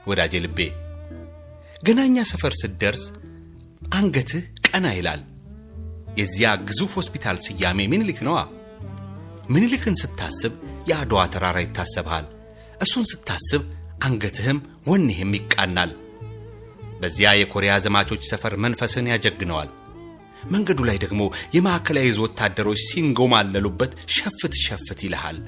ወዳጄ 0.06 0.34
ልቤ 0.44 0.58
ገናኛ 1.86 2.16
ሰፈር 2.30 2.54
ስትደርስ 2.60 3.04
አንገትህ 3.96 4.42
ቀና 4.66 4.86
ይላል። 4.96 5.20
የዚያ 6.18 6.48
ግዙፍ 6.68 6.92
ሆስፒታል 6.98 7.36
ስያሜ 7.44 7.78
ምኒልክ 7.92 8.18
ነዋ። 8.26 8.38
ምኒልክን 9.52 9.96
ስታስብ 10.02 10.52
የአድዋ 10.88 11.20
ተራራ 11.32 11.58
ይታሰብሃል። 11.64 12.26
እሱን 12.84 13.04
ስታስብ 13.12 13.62
አንገትህም 14.02 14.58
ወኔህም 14.86 15.36
ይቃናል። 15.38 15.90
በዚያ 17.00 17.30
የኮሪያ 17.36 17.72
ዘማቾች 17.84 18.22
ሰፈር 18.30 18.54
መንፈስን 18.64 19.10
ያጀግነዋል። 19.12 19.70
መንገዱ 20.50 20.80
ላይ 20.88 20.96
ደግሞ 21.02 21.22
የማዕከላዊ 21.54 22.06
እዝ 22.10 22.18
ወታደሮች 22.24 22.80
ሲንጎማለሉበት 22.88 23.92
ሸፍት 24.14 24.54
ሸፍት 24.64 25.00
ይልሃል። 25.06 25.38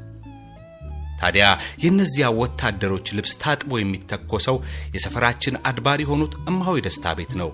ታዲያ 1.21 1.45
የእነዚያ 1.83 2.27
ወታደሮች 2.41 3.07
ልብስ 3.17 3.33
ታጥቦ 3.43 3.73
የሚተኮሰው 3.81 4.57
የሰፈራችን 4.97 5.61
አድባር 5.69 6.01
የሆኑት 6.03 6.35
እማሆይ 6.51 6.83
ደስታ 6.87 7.15
ቤት 7.19 7.35
ነው። 7.41 7.51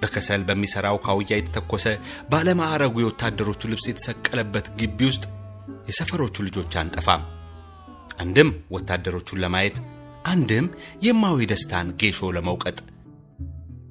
በከሰል 0.00 0.42
በሚሠራው 0.48 0.98
ካውያ 1.04 1.32
የተተኮሰ 1.38 1.86
ባለማዕረጉ 2.30 2.96
የወታደሮቹ 3.02 3.62
ልብስ 3.72 3.86
የተሰቀለበት 3.90 4.68
ግቢ 4.80 4.98
ውስጥ 5.10 5.24
የሰፈሮቹ 5.88 6.44
ልጆች 6.46 6.74
አንጠፋም። 6.82 7.24
አንድም 8.18 8.50
ወታደሮቹን 8.70 9.40
ለማየት፣ 9.42 9.76
አንድም 10.24 10.66
የእማሆይ 11.04 11.44
ደስታን 11.50 11.88
ጌሾ 12.00 12.28
ለመውቀጥ። 12.36 12.78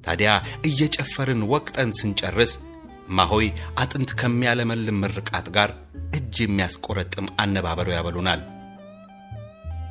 ታዲያ 0.04 0.30
እየጨፈርን 0.68 1.40
ወቅጠን 1.52 1.90
ስንጨርስ 1.98 2.52
እማሆይ 3.08 3.46
አጥንት 3.82 4.10
ከሚያለመልም 4.20 5.00
ምርቃት 5.02 5.46
ጋር 5.56 5.70
እጅ 6.18 6.36
የሚያስቆረጥም 6.44 7.26
አነባበሮ 7.42 7.88
ያበሉናል። 7.96 8.40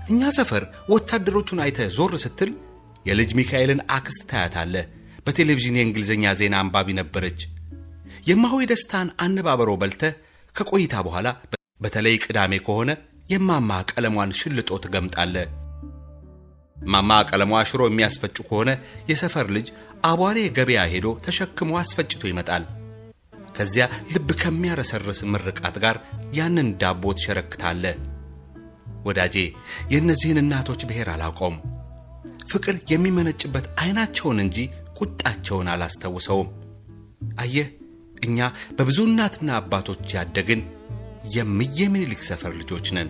እኛ 0.10 0.22
ሰፈር 0.38 0.64
ወታደሮቹን 0.94 1.62
አይተህ 1.64 1.88
ዞር 1.98 2.14
ስትል 2.24 2.52
የልጅ 3.06 3.30
ሚካኤልን 3.40 3.82
አክስት 3.96 4.22
ታያታለህ። 4.32 4.86
በቴሌቪዥን 5.26 5.78
የእንግሊዝኛ 5.80 6.34
ዜና 6.40 6.56
አንባቢ 6.64 6.88
ነበረች። 7.00 7.40
የእማሆይ 8.28 8.66
ደስታን 8.72 9.08
አነባበሮ 9.26 9.72
በልተህ 9.82 10.14
ከቆይታ 10.56 10.96
በኋላ 11.08 11.28
በተለይ 11.82 12.16
ቅዳሜ 12.24 12.54
ከሆነ 12.66 12.92
የማማ 13.26 13.72
ቀለሟን 13.92 14.32
ሽልጦ 14.40 14.70
ትገምጣለህ። 14.84 15.48
ማማ 16.78 17.12
ቀለሟ 17.30 17.52
ሽሮ 17.70 17.82
የሚያስፈጭ 17.90 18.36
ከሆነ 18.48 18.70
የሰፈር 19.10 19.48
ልጅ 19.56 19.68
አቧሬ 20.10 20.40
ገበያ 20.58 20.82
ሄዶ 20.92 21.08
ተሸክሞ 21.26 21.72
አስፈጭቶ 21.82 22.24
ይመጣል። 22.30 22.64
ከዚያ 23.58 23.84
ልብ 24.14 24.30
ከሚያረሰርስ 24.42 25.20
ምርቃት 25.34 25.76
ጋር 25.84 25.98
ያንን 26.38 26.70
ዳቦ 26.82 27.04
ትሸረክታለህ። 27.18 27.96
ወዳጄ 29.06 29.36
የእነዚህን 29.94 30.42
እናቶች 30.44 30.82
ብሔር 30.90 31.10
አላውቀውም። 31.14 31.58
ፍቅር 32.52 32.76
የሚመነጭበት 32.92 33.66
አይናቸውን 33.82 34.40
እንጂ 34.46 34.58
ቁጣቸውን 35.00 35.68
አላስታውሰውም። 35.74 36.50
አየህ 37.40 37.68
እኛ 38.26 38.40
በብዙ 38.78 39.00
እናትና 39.10 39.50
አባቶች 39.60 40.06
ያደግን 40.16 40.62
የምየ 41.34 41.88
ምኒልክ 41.94 42.22
ሰፈር 42.28 42.54
ልጆች 42.60 42.88
ነን። 42.96 43.10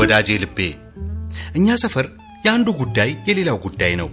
ወዳጄ 0.00 0.28
ልቤ 0.42 0.58
እኛ 1.56 1.76
ሰፈር 1.82 2.06
የአንዱ 2.44 2.68
ጉዳይ 2.80 3.10
የሌላው 3.28 3.58
ጉዳይ 3.64 3.92
ነው። 4.00 4.08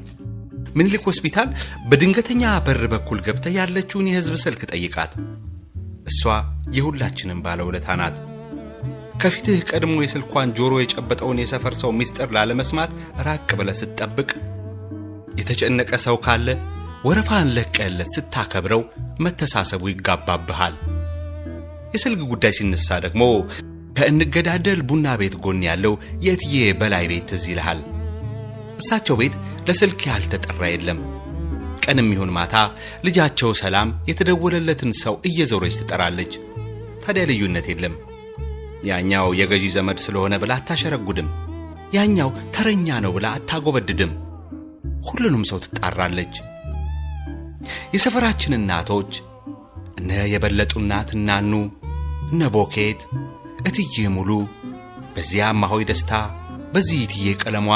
ምኒልክ 0.76 1.04
ሆስፒታል 1.10 1.50
በድንገተኛ 1.90 2.44
በር 2.66 2.82
በኩል 2.94 3.20
ገብተህ 3.28 3.54
ያለችውን 3.58 4.10
የሕዝብ 4.10 4.36
ስልክ 4.44 4.64
ጠይቃት። 4.72 5.14
እሷ 6.08 6.22
የሁላችንም 6.76 7.44
ባለውለታ 7.46 7.96
ናት። 8.02 8.18
ከፊትህ 9.20 9.60
ቀድሞ 9.70 9.96
የስልኳን 10.04 10.52
ጆሮ 10.58 10.74
የጨበጠውን 10.80 11.40
የሰፈር 11.42 11.74
ሰው 11.80 11.92
ምስጢር 12.00 12.30
ላለመስማት 12.36 12.92
ራቅ 13.28 13.48
ብለህ 13.60 13.78
ስትጠብቅ፣ 13.80 14.30
የተጨነቀ 15.40 15.92
ሰው 16.06 16.18
ካለ 16.26 16.48
ወረፋን 17.08 17.48
ለቀለት 17.56 18.10
ስታከብረው 18.16 18.82
መተሳሰቡ 19.26 19.84
ይጋባብሃል። 19.92 20.76
የስልክ 21.94 22.22
ጉዳይ 22.32 22.54
ሲነሳ 22.58 22.98
ደግሞ 23.06 23.24
ከእንገዳደል 23.98 24.82
ቡና 24.90 25.16
ቤት 25.22 25.36
ጎን 25.44 25.62
ያለው 25.68 25.94
የእትዬ 26.26 26.58
በላይ 26.80 27.06
ቤት 27.12 27.26
ትዝ 27.32 27.46
ይልሃል። 27.52 27.80
እሳቸው 28.80 29.18
ቤት 29.22 29.36
ለስልክ 29.70 30.02
ያልተጠራ 30.10 30.62
የለም። 30.70 31.00
ቀንም 31.86 32.12
ይሁን 32.14 32.34
ማታ 32.38 32.56
ልጃቸው 33.06 33.52
ሰላም 33.62 33.96
የተደወለለትን 34.10 34.94
ሰው 35.04 35.16
እየዞረች 35.30 35.78
ትጠራለች። 35.82 36.34
ታዲያ 37.04 37.24
ልዩነት 37.32 37.68
የለም። 37.72 37.96
ያኛው 38.84 39.28
የገዢ 39.40 39.66
ዘመድ 39.76 39.98
ስለሆነ 40.04 40.34
ብላ 40.42 40.54
አታሸረጉድም። 40.60 41.30
ያኛው 41.94 42.30
ተረኛ 42.56 42.88
ነው 43.04 43.12
ብላ 43.16 43.28
አታጎበድድም። 43.38 44.12
ሁሉንም 45.08 45.44
ሰው 45.50 45.60
ትጣራለች። 45.66 46.36
የሰፈራችን 47.94 48.58
እናቶች 48.58 49.12
እነ 50.00 50.12
የበለጡ 50.32 50.74
እናት 50.82 51.10
እናኑ፣ 51.18 51.52
እነ 52.32 52.42
ቦኬት፣ 52.56 53.02
እትዬ 53.68 54.08
ሙሉ፣ 54.16 54.30
በዚያ 55.16 55.46
እማሆይ 55.56 55.84
ደስታ፣ 55.90 56.12
በዚህ 56.74 57.00
እትዬ 57.06 57.28
ቀለሟ፣ 57.42 57.70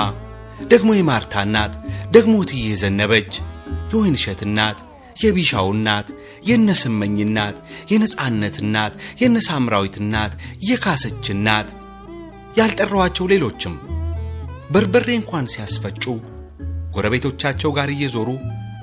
ደግሞ 0.72 0.89
የማርታ 0.96 1.34
እናት፣ 1.48 1.74
ደግሞ 2.15 2.34
እትዬ 2.43 2.65
ዘነበች፣ 2.81 3.31
የወይንሸት 3.91 4.41
እናት፣ 4.48 4.79
የቢሻው 5.15 5.67
እናት፣ 5.75 6.08
የነ 6.41 6.69
ስመኝ 6.79 7.15
እናት፣ 7.25 7.57
የነጻነት 7.91 8.55
እናት፣ 8.63 8.93
የነ 9.21 9.38
ሳምራዊት 9.48 9.95
እናት፣ 10.01 10.33
የካሰች 10.69 11.25
እናት፣ 11.33 11.69
ያልጠራዋቸው 12.57 13.25
ሌሎችም 13.31 13.75
በርበሬ 14.69 15.10
እንኳን 15.17 15.45
ሲያስፈጩ 15.53 16.03
ጎረቤቶቻቸው 16.95 17.71
ጋር 17.77 17.89
እየዞሩ 17.93 18.29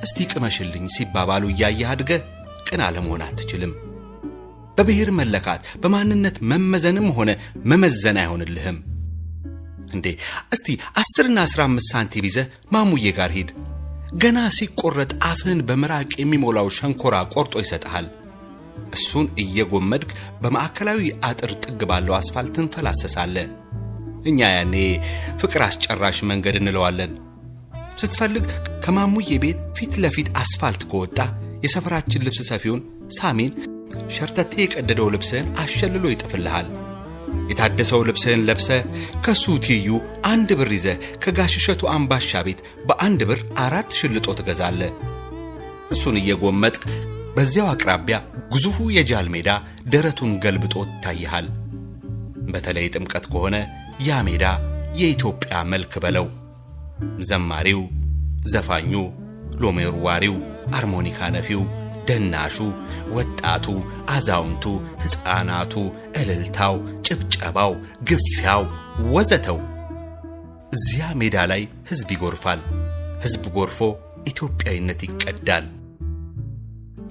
እስቲ 0.02 0.26
ቅመሽልኝ 0.32 0.84
ሲባባሉ 0.94 1.44
እያየህ 1.52 1.88
አድገህ 1.92 2.20
ቅን 2.68 2.80
አለመሆን 2.86 3.24
አትችልም። 3.26 3.72
በብሔር 4.78 5.10
መለካት 5.18 5.62
በማንነት 5.82 6.36
መመዘንም 6.50 7.08
ሆነ 7.16 7.30
መመዘን 7.64 8.18
አይሆንልህም። 8.22 8.76
እንዴ 9.90 10.06
እስቲ 10.54 10.68
አስርና 11.00 11.38
አስራ 11.46 11.60
አምስት 11.68 11.90
ሳንቲም 11.92 12.28
ይዘህ 12.28 12.46
ማሙዬ 12.72 13.12
ጋር 13.18 13.32
ሂድ። 13.36 13.50
ገና 14.16 14.38
ሲቆረጥ 14.56 15.10
አፍህን 15.28 15.60
በምራቅ 15.68 16.10
የሚሞላው 16.18 16.68
ሸንኮራ 16.76 17.16
ቆርጦ 17.32 17.54
ይሰጥሃል። 17.62 18.06
እሱን 18.94 19.26
እየጎመድክ 19.42 20.10
በማዕከላዊ 20.42 21.00
አጥር 21.28 21.50
ጥግ 21.64 21.80
ባለው 21.90 22.14
አስፋልት 22.18 22.52
ትንፈላሰሳለህ። 22.56 23.48
እኛ 24.24 24.38
ያኔ 24.54 24.74
ፍቅር 25.40 25.62
አስጨራሽ 25.66 26.18
መንገድ 26.30 26.56
እንለዋለን። 26.60 27.12
ስትፈልግ 28.00 28.46
ከማሙዬ 28.84 29.30
ቤት 29.44 29.60
ፊት 29.78 29.94
ለፊት 30.04 30.28
አስፋልት 30.42 30.82
ከወጣ 30.90 31.18
የሰፈራችን 31.64 32.24
ልብስ 32.26 32.40
ሰፊውን 32.50 32.82
ሳሚን 33.18 33.52
ሸርተቴ 34.16 34.54
የቀደደው 34.62 35.08
ልብስህን 35.14 35.48
አሸልሎ 35.62 36.04
ይጥፍልሃል። 36.10 36.66
የታደሰው 37.48 38.00
ልብስህን 38.08 38.42
ለብሰ 38.48 38.68
ከሱ 39.24 39.44
ትይዩ 39.64 39.88
አንድ 40.30 40.50
ብር 40.58 40.70
ይዘህ 40.76 40.96
ከጋሽ 41.22 41.54
እሸቱ 41.60 41.82
አምባሻ 41.92 42.40
ቤት 42.46 42.58
በአንድ 42.88 43.20
ብር 43.30 43.40
አራት 43.64 43.90
ሽልጦ 43.98 44.26
ትገዛለህ። 44.38 44.92
እሱን 45.90 46.18
እየጎመጥክ 46.20 46.82
በዚያው 47.36 47.68
አቅራቢያ 47.72 48.16
ግዙፉ 48.52 48.78
የጃል 48.94 49.26
ሜዳ 49.34 49.50
ደረቱን 49.92 50.32
ገልብጦ 50.44 50.74
ይታይሃል። 50.86 51.46
በተለይ 52.52 52.86
ጥምቀት 52.94 53.24
ከሆነ 53.32 53.56
ያ 54.06 54.20
ሜዳ 54.28 54.44
የኢትዮጵያ 55.00 55.54
መልክ 55.72 55.92
በለው። 56.04 56.26
ዘማሪው፣ 57.28 57.80
ዘፋኙ፣ 58.44 58.92
ሎሜ 59.62 59.78
ወርዋሪው፣ 59.88 60.36
አርሞኒካ 60.78 61.28
ነፊው፣ 61.34 61.62
ደናሹ፣ 62.08 62.56
ወጣቱ፣ 63.16 63.66
አዛውንቱ፣ 64.14 64.64
ሕፃናቱ፣ 65.02 65.74
እልልታው፣ 66.20 66.76
ጭብጨባው፣ 67.08 67.72
ግፊያው 68.08 68.62
ወዘተው 69.14 69.58
እዚያ 70.72 71.04
ሜዳ 71.20 71.36
ላይ 71.50 71.62
ሕዝብ 71.90 72.08
ይጎርፋል። 72.14 72.60
ሕዝብ 73.24 73.44
ጎርፎ 73.54 73.78
ኢትዮጵያዊነት 74.26 75.00
ይቀዳል። 75.06 75.66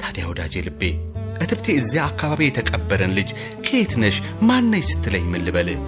ታዲያ 0.02 0.24
ወዳጄ 0.32 0.56
ልቤ 0.68 0.82
እትብቴ 1.42 1.66
እዚያ 1.80 2.02
አካባቢ 2.10 2.42
የተቀበረን 2.46 3.16
ልጅ 3.18 3.30
ከየት 3.66 3.94
ነሽ 4.04 4.16
ማነሽ 4.48 4.86
ስትለኝ 4.92 5.26
ምን 5.32 5.44
ልበልህ? 5.48 5.80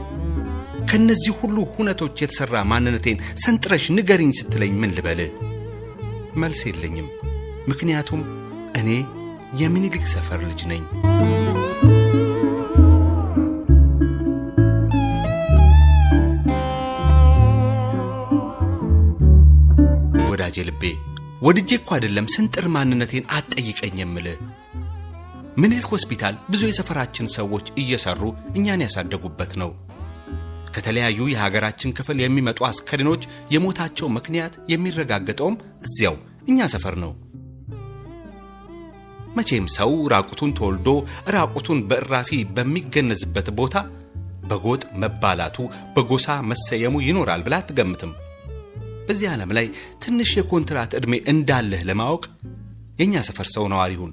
ከነዚህ 0.89 1.33
ሁሉ 1.39 1.57
ሁነቶች 1.73 2.21
የተሰራ 2.21 2.55
ማንነቴን 2.71 3.21
ሰንጥረሽ 3.43 3.85
ንገሪኝ 3.97 4.31
ስትለኝ 4.39 4.73
ምን 4.81 4.93
ልበልህ? 4.97 5.31
መልስ 6.35 6.61
የለኝም። 6.67 7.07
ምክንያቱም 7.69 8.21
እኔ 8.79 8.89
የሚኒሊክ 9.61 10.05
ሰፈር 10.07 10.41
ልጅ 10.49 10.61
ነኝ። 10.71 10.83
ወድጄ 21.49 21.69
እኮ 21.75 21.89
አይደለም 21.95 22.25
ስንጥር 22.33 22.65
ማንነቴን 22.67 23.23
አትጠይቀኝ 23.35 23.95
የምልህ። 23.99 24.35
ምኒልክ 25.57 25.87
ሆስፒታል 25.93 26.35
ብዙ 26.51 26.61
የሰፈራችን 26.67 27.31
ሰዎች 27.35 27.67
እየሰሩ 27.81 28.21
እኛን 28.53 28.83
ያሳደጉበት 28.85 29.53
ነው። 29.61 29.71
ከተለያዩ 30.75 31.19
የሀገራችን 31.29 31.95
ክፍል 31.97 32.19
የሚመጡ 32.21 32.59
አስከሬኖች 32.67 33.23
የሞታቸው 33.53 34.13
ምክንያት 34.17 34.55
የሚረጋገጠውም 34.73 35.57
እዚያው 35.87 36.17
እኛ 36.47 36.69
ሰፈር 36.75 36.97
ነው። 37.05 37.13
መቼም 39.37 39.67
ሰው 39.77 39.91
ራቁቱን 40.13 40.55
ተወልዶ 40.59 40.89
ራቁቱን 41.29 41.81
በእራፊ 41.89 42.41
በሚገነዝበት 42.55 43.49
ቦታ 43.59 43.75
በጎጥ 44.43 44.83
መባላቱ 45.01 45.57
በጎሳ 45.95 46.39
መሰየሙ 46.51 46.97
ይኖራል 47.07 47.43
ብላ 47.47 47.55
አትገምትም። 47.61 48.13
በዚህ 49.09 49.27
ዓለም 49.31 49.51
ላይ 49.57 49.67
ትንሽ 50.03 50.31
የኮንትራት 50.37 50.91
ዕድሜ 50.97 51.13
እንዳለህ 51.31 51.81
ለማወቅ 51.89 52.23
የእኛ 52.99 53.21
ሰፈር 53.27 53.47
ሰው 53.53 53.63
ነዋሪ 53.71 53.93
ሁን። 54.01 54.11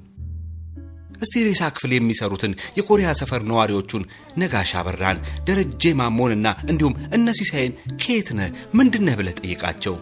እስቲ 1.21 1.43
ሬሳ 1.47 1.63
ክፍል 1.75 1.91
የሚሰሩትን 1.95 2.53
የኮሪያ 2.77 3.09
ሰፈር 3.19 3.41
ነዋሪዎቹን 3.49 4.03
ነጋሽ 4.41 4.71
አበራን፣ 4.79 5.17
ደረጄ 5.47 5.93
ማሞንና 5.99 6.47
እንዲሁም 6.71 6.97
እነ 7.17 7.33
ሲሳይን 7.39 7.73
ከየት 8.01 8.29
ነህ 8.39 8.49
ምንድነህ 8.79 9.17
ብለህ 9.19 9.35
ጠይቃቸው። 9.41 9.95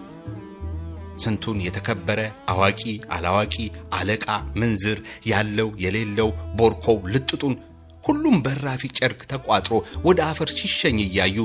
ስንቱን 1.24 1.60
የተከበረ 1.66 2.22
አዋቂ፣ 2.54 2.82
አላዋቂ፣ 3.16 3.56
አለቃ፣ 4.00 4.28
ምንዝር፣ 4.60 5.00
ያለው 5.32 5.70
የሌለው፣ 5.84 6.30
ቦርኮው፣ 6.56 7.00
ልጥጡን 7.14 7.56
ሁሉም 8.04 8.38
በራፊ 8.46 8.84
ጨርቅ 8.98 9.22
ተቋጥሮ 9.32 9.74
ወደ 10.08 10.20
አፈር 10.30 10.52
ሲሸኝ 10.58 11.00
እያዩ 11.06 11.38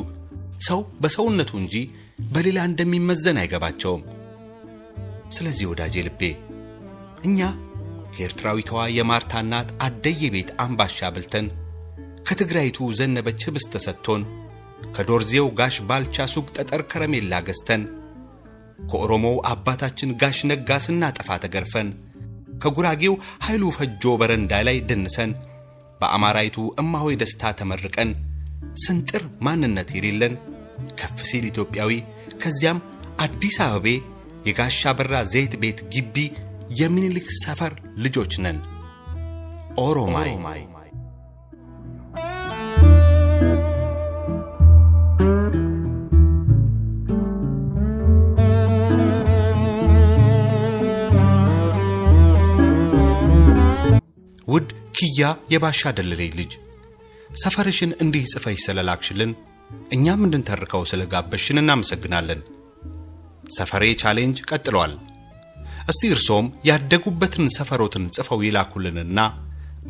ሰው 0.67 0.81
በሰውነቱ 1.03 1.53
እንጂ 1.63 1.77
በሌላ 2.33 2.59
እንደሚመዘን 2.69 3.41
አይገባቸውም። 3.43 4.03
ስለዚህ 5.37 5.67
ወዳጄ 5.71 5.95
ልቤ 6.07 6.23
እኛ 7.29 7.39
ከኤርትራዊቷ 8.15 8.71
የማርታ 8.97 9.33
እናት 9.45 9.69
አደየ 9.87 10.23
ቤት 10.35 10.51
አምባሻ 10.65 11.11
ብልተን 11.15 11.47
ከትግራይቱ 12.27 12.89
ዘነበች 12.99 13.41
ህብስት 13.49 13.71
ተሰጥቶን 13.75 14.23
ከዶርዜው 14.95 15.47
ጋሽ 15.59 15.77
ባልቻ 15.89 16.27
ሱቅ 16.35 16.47
ጠጠር 16.57 16.83
ከረሜላ 16.91 17.35
ገዝተን 17.49 17.83
ከኦሮሞው 18.91 19.37
አባታችን 19.53 20.15
ጋሽ 20.23 20.39
ነጋ 20.51 20.79
ስናጠፋ 20.87 21.39
ተገርፈን 21.45 21.89
ከጉራጌው 22.63 23.15
ኃይሉ 23.47 23.65
ፈጆ 23.77 24.13
በረንዳ 24.21 24.53
ላይ 24.69 24.79
ደንሰን 24.89 25.31
በአማራይቱ 26.01 26.59
እማሆይ 26.83 27.15
ደስታ 27.23 27.53
ተመርቀን 27.59 28.11
ስንጥር 28.85 29.23
ማንነት 29.47 29.91
የሌለን 29.97 30.35
ከፍ 31.01 31.19
ሲል 31.31 31.45
ኢትዮጵያዊ 31.51 31.93
ከዚያም 32.43 32.81
አዲስ 33.25 33.59
አበቤ 33.65 33.87
የጋሻ 34.49 34.93
በራ 34.99 35.15
ዘይት 35.33 35.55
ቤት 35.63 35.81
ግቢ 35.95 36.17
የሚኒሊክ 36.81 37.29
ሰፈር 37.43 37.73
ልጆች 38.05 38.35
ነን። 38.45 38.59
ኦሮማይ 39.81 40.31
ውድ 54.49 54.69
ኪያ 54.97 55.23
የባሻ 55.53 55.91
ደለሌ 55.99 56.23
ልጅ 56.39 56.53
ሰፈርሽን 57.43 57.91
እንዲህ 58.05 58.25
ጽፈሽ 58.33 58.59
ስለላክሽልን 58.65 59.33
እኛም 59.95 60.25
እንድንተርከው 60.27 60.83
ስለጋበዝሽን 60.91 61.61
እናመሰግናለን። 61.63 62.41
ሰፈሬ 63.57 63.85
challenge 64.03 64.39
ቀጥሏል። 64.51 64.93
እስቲ 65.91 66.03
እርሶም 66.15 66.47
ያደጉበትን 66.69 67.47
ሰፈሮትን 67.57 68.05
ጽፈው 68.17 68.41
ይላኩልንና 68.47 69.21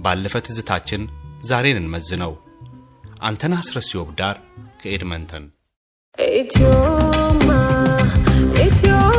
ባለፈ 0.04 0.34
ትዝታችን 0.46 1.02
ዛሬን 1.50 1.80
እንመዝነው። 1.82 2.34
አንተነህ 3.28 3.62
አስረስዮብ 3.64 4.10
ዳር 4.20 4.36
ከኤድመንተን 4.82 5.46
Idioma, 6.18 7.58
idioma, 8.56 9.09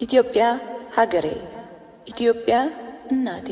ኢትዮጵያ 0.00 0.44
ሀገሬ 0.96 1.26
ኢትዮጵያ 2.12 2.54
እናቴ 3.12 3.48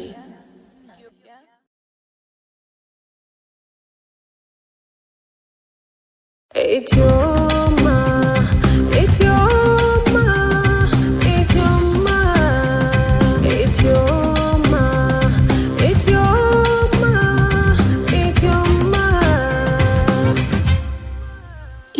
Idioma, 6.55 7.97
idioma, 8.93 10.25
idioma, 11.33 12.19
idioma, 13.57 14.85
idioma, 15.89 17.13
idioma. 18.23 19.05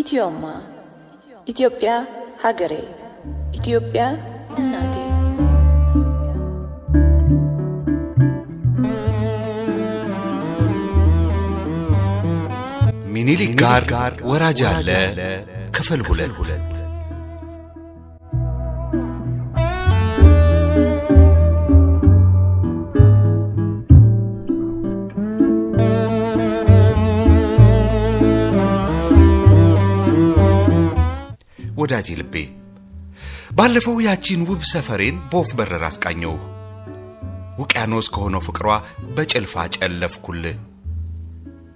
ኢትዮማ 0.01 0.45
ኢትዮጵያ 1.47 1.91
ሀገሬ 2.45 2.73
ኢትዮጵያ 3.59 4.03
እናቴ። 4.59 4.95
ሚኒሊክ 13.13 13.53
ጋር 13.63 13.83
ወራጅ 14.31 14.61
አለ 14.71 14.89
ክፍል 15.77 16.01
ሁለት። 16.09 16.65
ወዳጄ 31.81 32.09
ልቤ 32.21 32.35
ባለፈው 33.51 33.97
ያቺን 34.05 34.41
ውብ 34.49 34.63
ሰፈሬን 34.71 35.17
በወፍ 35.31 35.51
በረር 35.59 35.85
አስቃኘውህ። 35.89 36.43
ውቅያኖስ 37.59 38.09
ከሆነው 38.15 38.43
ፍቅሯ 38.47 38.69
በጭልፋ 39.15 39.55
ጨለፍኩልህ። 39.77 40.57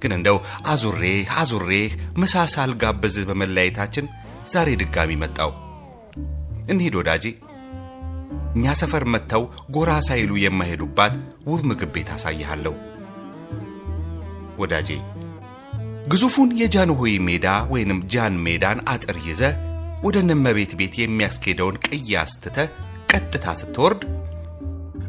ግን 0.02 0.12
እንደው 0.16 0.38
አዙሬህ 0.72 1.30
አዙሬህ 1.40 1.90
ምሳ 2.20 2.44
ሳልጋብዝህ 2.54 3.26
በመለያየታችን 3.28 4.06
ዛሬ 4.52 4.68
ድጋሚ 4.80 5.10
መጣው። 5.22 5.50
እንሂድ 6.68 6.94
ወዳጄ። 7.00 7.24
እኛ 8.56 8.74
ሰፈር 8.80 9.04
መጥተው 9.12 9.42
ጎራ 9.74 9.90
ሳይሉ 10.08 10.32
የማይሄዱባት 10.40 11.14
ውብ 11.46 11.62
ምግብ 11.70 11.92
ቤት 11.94 12.08
አሳይሃለሁ። 12.16 12.74
ወዳጄ 14.58 14.88
ግዙፉን 16.06 16.50
የጃንሆይ 16.60 17.14
ሜዳ 17.26 17.46
ወይንም 17.72 18.00
ጃን 18.12 18.34
ሜዳን 18.46 18.78
አጥር 18.92 19.16
ይዘህ 19.26 19.52
ወደ 20.02 20.16
እነመቤት 20.24 20.72
ቤት 20.78 20.94
የሚያስኬደውን 21.00 21.76
ቅያስ 21.86 22.32
ትተህ 22.42 22.70
ቀጥታ 23.12 23.46
ስትወርድ 23.60 24.02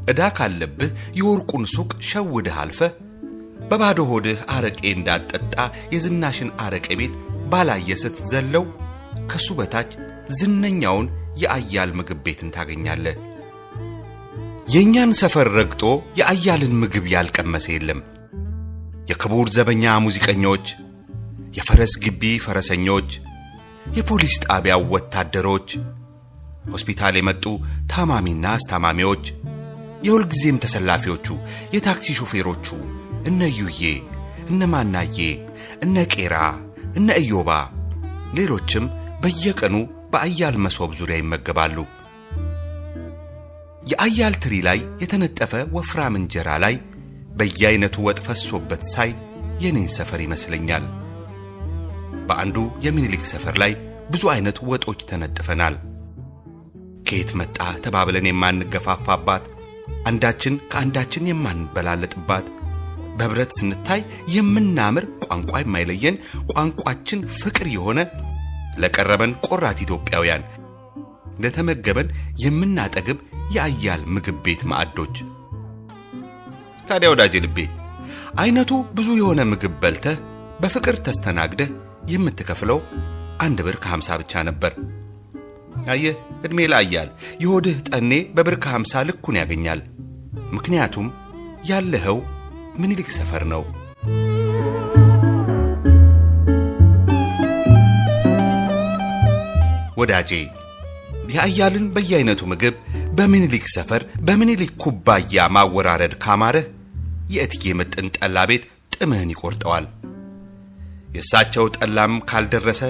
ዕዳ 0.07 0.21
ካለብህ 0.37 0.89
የወርቁን 1.19 1.65
ሱቅ 1.73 1.91
ሸውድህ 2.09 2.57
አልፈህ 2.63 2.93
በባዶ 3.69 3.99
ሆድህ 4.09 4.39
አረቄ 4.55 4.79
እንዳትጠጣ 4.93 5.55
የዝናሽን 5.93 6.49
አረቄ 6.63 6.87
ቤት 6.99 7.13
ባላየ 7.51 7.95
ስትዘለው 8.03 8.65
ከሱ 9.29 9.47
በታች 9.59 9.91
ዝነኛውን 10.37 11.07
የአያል 11.41 11.91
ምግብ 11.97 12.19
ቤትን 12.25 12.49
ታገኛለህ። 12.55 13.15
የእኛን 14.67 15.11
ሰፈር 15.21 15.47
ረግጦ 15.57 15.83
የአያልን 16.19 16.73
ምግብ 16.81 17.05
ያልቀመሰ 17.13 17.65
የለም። 17.73 17.99
የክቡር 19.09 19.47
ዘበኛ 19.55 19.93
ሙዚቀኞች፣ 20.05 20.65
የፈረስ 21.57 21.93
ግቢ 22.03 22.23
ፈረሰኞች፣ 22.45 23.09
የፖሊስ 23.85 24.35
ጣቢያው 24.45 24.81
ወታደሮች፣ 24.93 25.69
ሆስፒታል 26.73 27.15
የመጡ 27.17 27.45
ታማሚና 27.91 28.45
አስታማሚዎች፣ 28.57 29.25
የሁልጊዜም 30.03 30.61
ተሰላፊዎቹ፣ 30.63 31.27
የታክሲ 31.75 32.15
ሾፌሮቹ 32.19 32.67
እነ 33.25 33.41
ዩዬ፣ 33.59 33.81
እነ 34.51 34.61
ማናዬ፣ 34.73 35.17
እነ 35.85 36.05
ቄራ፣ 36.13 36.35
እነ 36.95 37.09
ኢዮባ፣ 37.21 37.49
ሌሎችም 38.37 38.85
በየቀኑ 39.23 39.75
በአያል 40.13 40.55
መሶብ 40.63 40.91
ዙሪያ 40.99 41.17
ይመገባሉ። 41.21 41.77
የአያል 43.83 44.35
ትሪ 44.43 44.55
ላይ 44.67 44.79
የተነጠፈ 45.01 45.53
ወፍራም 45.75 46.17
እንጀራ 46.19 46.49
ላይ 46.63 46.75
በየአይነቱ 47.37 47.95
ወጥ 48.07 48.19
ፈሶበት 48.25 48.83
ሳይ 48.93 49.11
የኔን 49.63 49.89
ሰፈር 49.95 50.19
ይመስለኛል። 50.25 50.83
በአንዱ 52.27 52.57
የሚኒሊክ 52.85 53.23
ሰፈር 53.31 53.55
ላይ 53.61 53.71
ብዙ 54.11 54.23
አይነት 54.33 54.57
ወጦች 54.69 54.99
ተነጥፈናል። 55.09 55.75
ከየት 57.07 57.31
መጣ 57.39 57.57
ተባብለን 57.83 58.27
የማንገፋፋባት፣ 58.29 59.45
አንዳችን 60.09 60.59
ከአንዳችን 60.71 61.29
የማንበላለጥባት፣ 61.29 62.45
በህብረት 63.17 63.51
ስንታይ 63.57 64.01
የምናምር 64.35 65.05
ቋንቋ 65.25 65.51
የማይለየን 65.61 66.15
ቋንቋችን 66.53 67.19
ፍቅር 67.39 67.67
የሆነ 67.73 67.99
ለቀረበን 68.77 69.33
ቆራት 69.47 69.79
ኢትዮጵያውያን 69.85 70.43
ለተመገበን 71.39 72.07
የምናጠግብ 72.43 73.19
የአያል 73.53 74.01
ምግብ 74.15 74.37
ቤት 74.45 74.61
ማዕዶች። 74.71 75.15
ታዲያ 76.87 77.09
ወዳጄ 77.13 77.33
ልቤ 77.45 77.57
አይነቱ 78.41 78.71
ብዙ 78.95 79.09
የሆነ 79.19 79.41
ምግብ 79.51 79.73
በልተህ 79.81 80.17
በፍቅር 80.61 80.95
ተስተናግደህ 81.05 81.69
የምትከፍለው 82.07 82.79
አንድ 83.39 83.59
ብር 83.65 83.77
ከሀምሳ 83.83 84.17
ብቻ 84.21 84.43
ነበር። 84.49 84.73
አየህ 85.93 86.15
ዕድሜ 86.45 86.59
ላያል 86.71 87.09
የሆድህ 87.43 87.77
ጠኔ 87.89 88.11
በብር 88.35 88.55
ከሀምሳ 88.63 89.03
ልኩን 89.09 89.39
ያገኛል። 89.41 89.81
ምክንያቱም 90.55 91.07
ያለኸው 91.69 92.17
ምኒልክ 92.77 93.09
ሰፈር 93.17 93.43
ነው። 93.53 93.63
ወዳጄ 99.97 100.31
የአያልን 101.33 101.85
በየአይነቱ 101.95 102.41
ምግብ 102.51 102.75
በምኒልክ 103.17 103.65
ሰፈር 103.75 104.01
በምኒልክ 104.25 104.71
ኩባያ 104.83 105.45
ማወራረድ 105.55 106.13
ካማረህ 106.23 106.65
የእትዬ 107.33 107.73
ምጥን 107.79 108.07
ጠላ 108.17 108.37
ቤት 108.49 108.63
ጥምህን 108.93 109.31
ይቆርጠዋል። 109.33 109.85
የእሳቸው 111.13 111.65
ጠላም 111.77 112.13
ካልደረሰ 112.29 112.81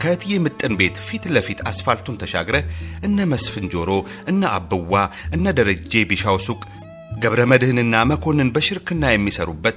ከእትዬ 0.00 0.32
ምጥን 0.44 0.72
ቤት 0.80 0.96
ፊት 1.06 1.24
ለፊት 1.34 1.60
አስፋልቱን 1.70 2.18
ተሻግረህ 2.22 2.64
እነ 3.06 3.18
መስፍን 3.30 3.66
ጆሮ፣ 3.74 3.90
እነ 4.30 4.42
አበዋ፣ 4.56 4.94
እነ 5.36 5.54
ደረጄ 5.58 6.02
ቢሻው 6.10 6.38
ሱቅ 6.46 6.60
ገብረ 7.22 7.42
መድህንና 7.52 7.96
መኮንን 8.10 8.52
በሽርክና 8.54 9.04
የሚሰሩበት 9.12 9.76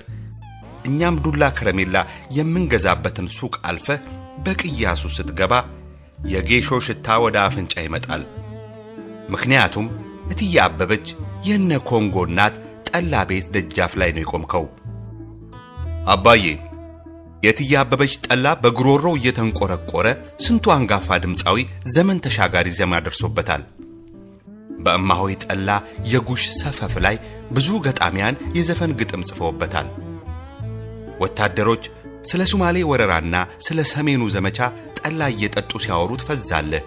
እኛም 0.90 1.20
ዱላ 1.24 1.44
ከረሜላ 1.58 1.98
የምንገዛበትን 2.38 3.28
ሱቅ 3.38 3.56
አልፈህ 3.70 4.00
በቅያሱ 4.46 5.02
ስትገባ 5.16 5.54
የጌሾ 6.30 6.80
ሽታ 6.86 7.18
ወደ 7.24 7.38
አፍንጫ 7.46 7.74
ይመጣል። 7.84 8.24
ምክንያቱም 9.34 9.88
እትዬ 10.32 10.56
አበበች 10.64 11.08
የነ 11.48 11.72
ኮንጎ 11.90 12.26
እናት 12.30 12.56
ጠላ 12.90 13.14
ቤት 13.30 13.48
ደጃፍ 13.56 13.94
ላይ 14.02 14.12
ነው 14.16 14.24
የቆምከው። 14.24 14.66
አባዬ 16.08 16.44
የእትዬ 17.44 17.74
አበበች 17.82 18.14
ጠላ 18.26 18.48
በጉሮሮው 18.64 19.14
እየተንቆረቆረ 19.18 20.08
ስንቱ 20.46 20.66
አንጋፋ 20.76 21.18
ድምፃዊ 21.24 21.58
ዘመን 21.94 22.18
ተሻጋሪ 22.26 22.68
ዜማ 22.80 23.00
ደርሶበታል። 23.06 23.62
በእማሆይ 24.84 25.34
ጠላ 25.46 25.70
የጉሽ 26.12 26.44
ሰፈፍ 26.60 26.94
ላይ 27.06 27.16
ብዙ 27.56 27.70
ገጣሚያን 27.86 28.40
የዘፈን 28.58 28.92
ግጥም 29.00 29.26
ጽፈውበታል። 29.30 29.88
ወታደሮች 31.24 31.86
ስለ 32.30 32.42
ሱማሌ 32.52 32.78
ወረራና 32.90 33.36
ስለ 33.66 33.80
ሰሜኑ 33.92 34.22
ዘመቻ 34.36 34.60
ጠላ 35.00 35.22
እየጠጡ 35.34 35.72
ሲያወሩ 35.84 36.12
ትፈዛለህ። 36.22 36.84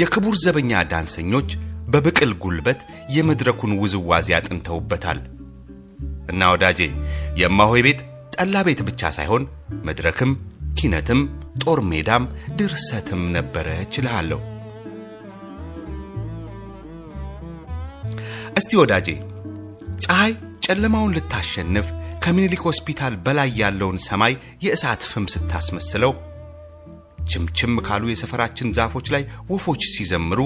የክቡር 0.00 0.34
ዘበኛ 0.44 0.82
ዳንሰኞች 0.90 1.50
በብቅል 1.88 2.32
ጉልበት 2.42 2.80
የመድረኩን 3.16 3.72
ውዝዋዜ 3.82 4.28
አጥንተውበታል። 4.38 5.18
እና 6.32 6.48
ወዳጄ 6.52 6.80
የእማሆይ 7.40 7.82
ቤት 7.86 8.00
ጠላ 8.38 8.62
ቤት 8.66 8.80
ብቻ 8.88 9.10
ሳይሆን 9.16 9.42
መድረክም፣ 9.86 10.32
ኪነትም፣ 10.78 11.20
ጦር 11.62 11.78
ሜዳም 11.90 12.24
ድርሰትም 12.58 13.22
ነበረ 13.36 13.66
እችልሃለሁ። 13.84 14.40
እስቲ 18.58 18.72
ወዳጄ 18.80 19.08
ፀሐይ 20.04 20.32
ጨለማውን 20.66 21.14
ልታሸንፍ 21.16 21.86
ከምኒልክ 22.22 22.62
ሆስፒታል 22.68 23.14
በላይ 23.26 23.50
ያለውን 23.60 23.98
ሰማይ 24.06 24.32
የእሳት 24.64 25.02
ፍም 25.10 25.26
ስታስመስለው 25.34 26.12
ችምችም 27.30 27.74
ካሉ 27.86 28.04
የሰፈራችን 28.10 28.72
ዛፎች 28.78 29.06
ላይ 29.14 29.22
ወፎች 29.50 29.82
ሲዘምሩ 29.94 30.40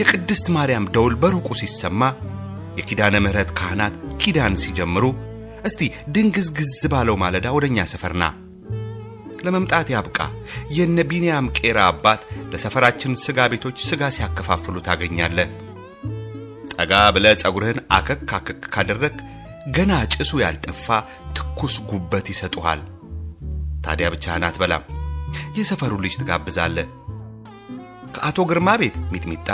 የቅድስት 0.00 0.46
ማርያም 0.56 0.90
ደውል 0.94 1.14
በሩቁ 1.22 1.48
ሲሰማ 1.60 2.02
የኪዳነ 2.78 3.16
ምሕረት 3.24 3.50
ካህናት 3.58 3.94
ኪዳን 4.22 4.54
ሲጀምሩ 4.62 5.04
እስቲ 5.68 5.82
ድንግዝግዝ 6.14 6.72
ባለው 6.92 7.16
ማለዳ 7.22 7.46
ወደኛ 7.56 7.86
ሰፈርና 7.92 8.24
ለመምጣት 9.44 9.88
ያብቃ። 9.94 10.18
የነ 10.76 10.98
ቢንያም 11.10 11.46
ቄራ 11.58 11.78
አባት 11.90 12.22
ለሰፈራችን 12.52 13.18
ስጋ 13.22 13.48
ቤቶች 13.52 13.78
ስጋ 13.88 14.10
ሲያከፋፍሉ 14.16 14.76
ታገኛለህ። 14.86 15.50
ጠጋ 16.74 16.92
ብለህ 17.14 17.34
ጸጉርህን 17.42 17.78
አከክ 17.96 18.30
አከክ 18.36 18.62
ካደረግ 18.74 19.16
ገና 19.76 19.92
ጭሱ 20.14 20.32
ያልጠፋ 20.42 20.86
ትኩስ 21.36 21.74
ጉበት 21.90 22.26
ይሰጡሃል። 22.32 22.82
ታዲያ 23.84 24.06
ብቻህን 24.14 24.46
አትበላም፣ 24.48 24.84
የሰፈሩ 25.58 25.92
ልጅ 26.04 26.14
ትጋብዛለህ። 26.20 26.86
ከአቶ 28.14 28.38
ግርማ 28.50 28.68
ቤት 28.82 28.96
ሚጥሚጣ፣ 29.12 29.48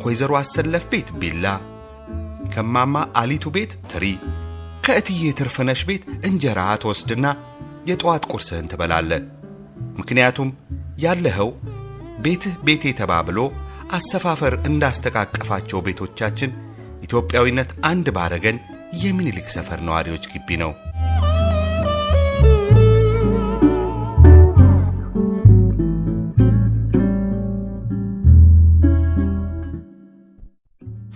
ከወይዘሮ 0.00 0.32
አሰለፍ 0.40 0.84
ቤት 0.92 1.08
ቢላ፣ 1.20 1.46
ከማማ 2.54 2.94
አሊቱ 3.20 3.44
ቤት 3.56 3.72
ትሪ፣ 3.90 4.04
ከእትዬ 4.82 5.24
ትርፍነሽ 5.38 5.80
ቤት 5.88 6.04
እንጀራ 6.28 6.60
ትወስድና 6.82 7.26
የጠዋት 7.86 8.24
ቁርስህን 8.32 8.70
ትበላለህ። 8.72 9.20
ምክንያቱም 9.98 10.50
ያለኸው 10.98 11.50
ቤትህ 12.18 12.54
ቤቴ 12.66 12.84
ተባብሎ 13.00 13.38
አሰፋፈር 13.96 14.54
እንዳስተቃቀፋቸው 14.68 15.82
ቤቶቻችን 15.86 16.50
ኢትዮጵያዊነት 17.02 17.70
አንድ 17.84 18.06
ባረገን 18.16 18.58
የሚኒሊክ 19.02 19.48
ሰፈር 19.54 19.80
ነዋሪዎች 19.88 20.24
ግቢ 20.32 20.58
ነው። 20.62 20.72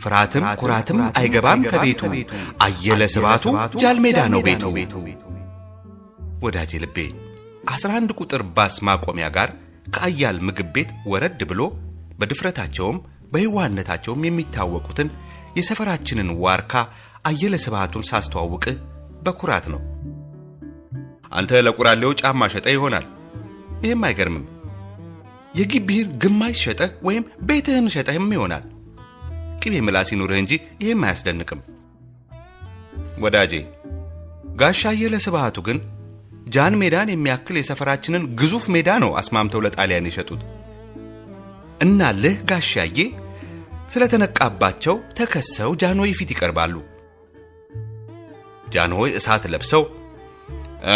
ፍርሃትም 0.06 0.44
ኩራትም 0.60 0.98
አይገባም 1.18 1.62
ከቤቱ 1.70 2.00
አየለ 2.64 3.02
ስባቱ 3.14 3.44
ጃልሜዳ 3.82 4.18
ነው 4.34 4.40
ቤቱ። 4.46 4.64
ወዳጄ 6.44 6.72
ልቤ 6.82 6.98
11 7.72 8.12
ቁጥር 8.20 8.42
ባስ 8.56 8.74
ማቆሚያ 8.86 9.28
ጋር 9.36 9.50
ከአያል 9.94 10.36
ምግብ 10.46 10.68
ቤት 10.74 10.90
ወረድ 11.12 11.40
ብሎ 11.50 11.60
በድፍረታቸውም 12.20 12.98
በየዋህነታቸውም 13.32 14.24
የሚታወቁትን 14.26 15.08
የሰፈራችንን 15.58 16.30
ዋርካ 16.44 16.74
አየለ 17.26 17.54
ስብሃቱን 17.64 18.06
ሳስተዋውቅ 18.10 18.64
በኩራት 19.22 19.66
ነው። 19.74 19.80
አንተ 21.32 21.62
ለቁራሌው 21.66 22.16
ጫማ 22.20 22.48
ሸጠ 22.54 22.66
ይሆናል። 22.74 23.06
ይህም 23.84 24.06
አይገርምም። 24.08 24.44
የግቢህን 25.54 26.08
ግማሽ 26.22 26.56
ሸጠ 26.64 26.80
ወይም 27.02 27.24
ቤትህን 27.48 27.86
ሸጠህም 27.94 28.32
ይሆናል። 28.36 28.64
ቅቤ 29.66 29.76
ምላስ 29.84 30.08
ይኑርህ 30.12 30.38
እንጂ 30.42 30.52
ይህም 30.82 31.00
አያስደንቅም። 31.06 31.60
ወዳጄ 33.22 33.52
ጋሻ 34.60 34.82
አየለ 34.90 35.14
ስብሃቱ 35.24 35.56
ግን 35.68 35.78
ጃን 36.54 36.74
ሜዳን 36.80 37.08
የሚያክል 37.12 37.56
የሰፈራችንን 37.58 38.24
ግዙፍ 38.40 38.64
ሜዳ 38.74 38.90
ነው 39.04 39.10
አስማምተው 39.20 39.62
ለጣሊያን 39.64 40.08
የሸጡት። 40.08 40.42
እናልህ 41.80 42.36
ጋሻዬ 42.50 42.98
ስለተነቃባቸው 43.92 44.96
ተከሰው 45.18 45.72
ጃንሆይ 45.82 46.12
ፊት 46.18 46.30
ይቀርባሉ። 46.34 46.74
ጃንሆይ 48.74 49.10
እሳት 49.18 49.44
ለብሰው 49.52 49.82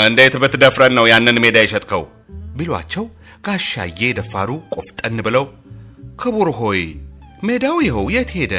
እንዴት 0.06 0.34
ብትደፍረን 0.42 0.94
ነው 0.98 1.04
ያንን 1.12 1.42
ሜዳ 1.44 1.58
የሸጥከው 1.64 2.02
ቢሏቸው 2.56 3.04
ጋሻዬ 3.46 4.00
ደፋሩ 4.18 4.50
ቆፍጠን 4.74 5.18
ብለው 5.26 5.44
ክቡር 6.22 6.48
ሆይ 6.58 6.80
ሜዳው 7.42 7.76
ይኸው 7.84 8.06
የት 8.14 8.30
ሄደ? 8.36 8.54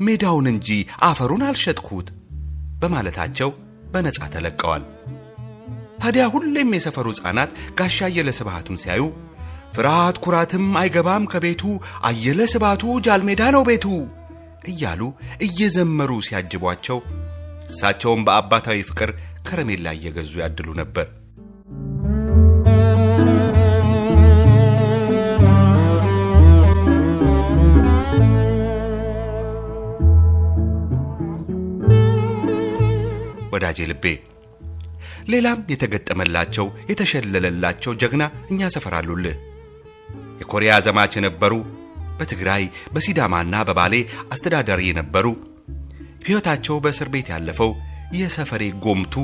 ሜዳውን 0.00 0.46
እንጂ 0.52 0.68
አፈሩን 1.06 1.42
አልሸጥኩት 1.48 2.08
በማለታቸው 2.80 3.50
በነፃ 3.92 4.20
ተለቀዋል። 4.34 4.82
ታዲያ 6.02 6.24
ሁሌም 6.34 6.70
የሰፈሩ 6.76 7.06
ሕፃናት 7.14 7.50
ጋሻ 7.78 7.98
አየለ 8.08 8.28
ስብሃቱን 8.38 8.80
ሲያዩ 8.82 9.02
ፍርሃት 9.74 10.16
ኩራትም 10.24 10.66
አይገባም 10.80 11.24
ከቤቱ 11.32 11.62
አየለ 12.08 12.40
ስብሃቱ 12.52 12.84
ጃልሜዳ 13.06 13.42
ነው 13.56 13.64
ቤቱ 13.68 13.86
እያሉ 14.70 15.02
እየዘመሩ 15.46 16.10
ሲያጅቧቸው 16.28 16.98
እሳቸውም 17.68 18.24
በአባታዊ 18.26 18.78
ፍቅር 18.90 19.10
ከረሜላ 19.48 19.88
እየገዙ 19.96 20.32
ያድሉ 20.42 20.68
ነበር። 20.80 21.06
ወዳጄ 33.52 33.78
ልቤ 33.90 34.04
ሌላም 35.32 35.58
የተገጠመላቸው 35.72 36.66
የተሸለለላቸው 36.90 37.92
ጀግና 38.02 38.22
እኛ 38.50 38.70
ሰፈር 38.74 38.94
አሉልህ። 38.98 39.36
የኮሪያ 40.40 40.72
ዘማች 40.86 41.12
የነበሩ 41.18 41.54
በትግራይ 42.18 42.62
በሲዳማና 42.94 43.54
በባሌ 43.68 43.94
አስተዳዳሪ 44.32 44.82
የነበሩ 44.88 45.26
ሕይወታቸው 46.26 46.76
በእስር 46.84 47.08
ቤት 47.12 47.28
ያለፈው 47.34 47.70
የሰፈሬ 48.16 48.64
ጎምቱ 48.84 49.14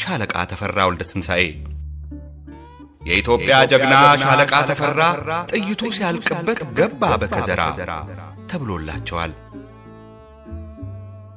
ሻለቃ 0.00 0.34
ተፈራ 0.50 0.78
ወልደ 0.88 1.02
ትንሣኤ 1.10 1.44
የኢትዮጵያ 3.02 3.54
ጀግና 3.70 3.94
ሻለቃ 4.22 4.52
ተፈራ 4.68 5.00
ጥይቱ 5.52 5.82
ሲያልቅበት 5.96 6.60
ገባ 6.78 7.02
በከዘራ 7.22 7.62
ተብሎላቸዋል። 8.50 9.32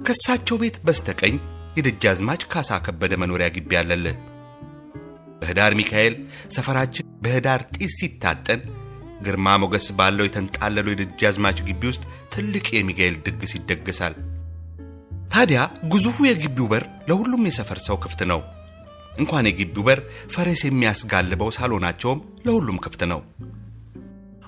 ከሳቸው 0.08 0.58
ቤት 0.62 0.76
በስተቀኝ 0.86 1.36
የደጃዝማች 1.76 2.44
ካሳ 2.52 2.80
ከበደ 2.86 3.14
መኖሪያ 3.22 3.48
ግቢ 3.56 3.72
አለልህ። 3.80 4.16
በህዳር 5.40 5.74
ሚካኤል 5.80 6.14
ሰፈራችን 6.56 7.10
በህዳር 7.24 7.62
ጢስ 7.74 7.96
ሲታጠን 8.00 8.62
ግርማ 9.22 9.48
ሞገስ 9.62 9.88
ባለው 9.98 10.26
የተንጣለለው 10.28 10.94
የደጃዝማች 10.94 11.60
ግቢ 11.68 11.82
ውስጥ 11.92 12.04
ትልቅ 12.34 12.66
የሚካኤል 12.74 13.16
ድግስ 13.26 13.52
ይደገሳል። 13.58 14.16
ታዲያ 15.32 15.60
ግዙፉ 15.94 16.18
የግቢው 16.28 16.68
በር 16.72 16.84
ለሁሉም 17.10 17.48
የሰፈር 17.48 17.80
ሰው 17.86 17.98
ክፍት 18.04 18.22
ነው። 18.32 18.42
እንኳን 19.14 19.48
የግቢው 19.50 19.84
በር 19.88 20.00
ፈረስ 20.34 20.62
የሚያስጋልበው 20.66 21.50
ሳሎናቸውም 21.58 22.24
ለሁሉም 22.46 22.82
ክፍት 22.86 23.04
ነው። 23.12 23.22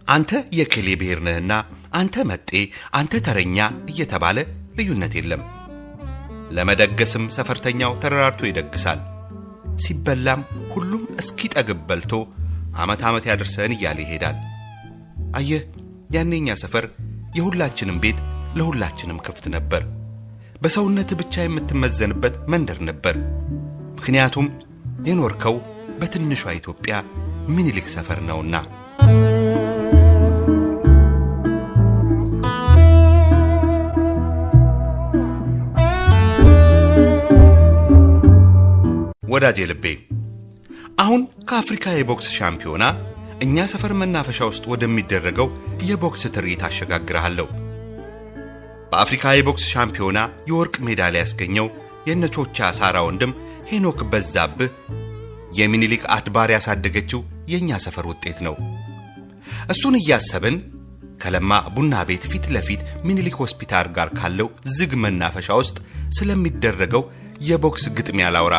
አንተ 0.08 0.32
የክሌ 0.58 0.88
ብሔር 1.00 1.20
ነህና 1.28 1.54
አንተ 1.94 2.26
መጤ፣ 2.30 2.52
አንተ 2.94 3.22
ተረኛ 3.26 3.58
እየተባለ 3.92 4.38
ልዩነት 4.80 5.14
የለም። 5.18 5.42
ለመደገስም 6.52 7.26
ሰፈርተኛው 7.36 7.94
ተረራርቶ 8.02 8.42
ይደግሳል። 8.48 9.00
ሲበላም 9.78 10.42
ሁሉም 10.74 11.04
እስኪጠግብ 11.22 11.80
በልቶ 11.90 12.14
ዓመት 12.78 13.02
ዓመት 13.10 13.26
ያደርሰን 13.30 13.74
እያለ 13.76 14.00
ይሄዳል። 14.06 14.38
አየህ 15.40 15.64
ያኔኛ 16.16 16.50
ሰፈር 16.62 16.86
የሁላችንም 17.38 18.02
ቤት 18.04 18.20
ለሁላችንም 18.58 19.22
ክፍት 19.26 19.46
ነበር። 19.56 19.84
በሰውነት 20.62 21.10
ብቻ 21.20 21.44
የምትመዘንበት 21.44 22.36
መንደር 22.52 22.80
ነበር። 22.90 23.16
ምክንያቱም 23.98 24.48
የኖርከው 25.08 25.56
በትንሿ 26.00 26.44
ኢትዮጵያ 26.60 26.94
ምኒልክ 27.56 27.88
ሰፈር 27.96 28.20
ነውና። 28.30 28.56
ወዳጄ 39.38 39.60
ልቤ 39.70 39.86
አሁን 41.00 41.22
ከአፍሪካ 41.50 41.86
የቦክስ 41.96 42.28
ሻምፒዮና 42.36 42.84
እኛ 43.42 43.66
ሰፈር 43.72 43.92
መናፈሻ 44.00 44.40
ውስጥ 44.50 44.64
ወደሚደረገው 44.72 45.48
የቦክስ 45.90 46.24
ትርኢት 46.36 46.62
አሸጋግርሃለሁ። 46.68 47.48
በአፍሪካ 48.92 49.34
የቦክስ 49.36 49.66
ሻምፒዮና 49.74 50.20
የወርቅ 50.50 50.76
ሜዳሊያ 50.88 51.22
ያስገኘው 51.24 51.68
የነቾቻ 52.10 52.70
ሳራ 52.80 52.98
ወንድም 53.08 53.34
ሄኖክ 53.72 54.02
በዛብህ 54.12 54.72
የሚኒሊክ 55.60 56.04
አድባር 56.16 56.52
ያሳደገችው 56.56 57.22
የእኛ 57.54 57.80
ሰፈር 57.86 58.08
ውጤት 58.12 58.42
ነው። 58.48 58.56
እሱን 59.70 59.98
እያሰብን 60.02 60.58
ከለማ 61.22 61.62
ቡና 61.76 62.04
ቤት 62.10 62.26
ፊት 62.32 62.48
ለፊት 62.56 62.82
ሚኒሊክ 63.08 63.38
ሆስፒታል 63.44 63.90
ጋር 63.96 64.10
ካለው 64.20 64.50
ዝግ 64.78 64.92
መናፈሻ 65.04 65.50
ውስጥ 65.62 65.78
ስለሚደረገው 66.18 67.06
የቦክስ 67.48 67.86
ግጥሚያ 67.98 68.28
ላውራ። 68.36 68.58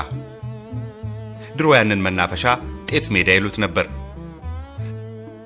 ድሮ 1.59 1.69
ያንን 1.77 2.03
መናፈሻ 2.07 2.45
ጤፍ 2.91 3.07
ሜዳ 3.15 3.29
ይሉት 3.37 3.57
ነበር። 3.65 3.87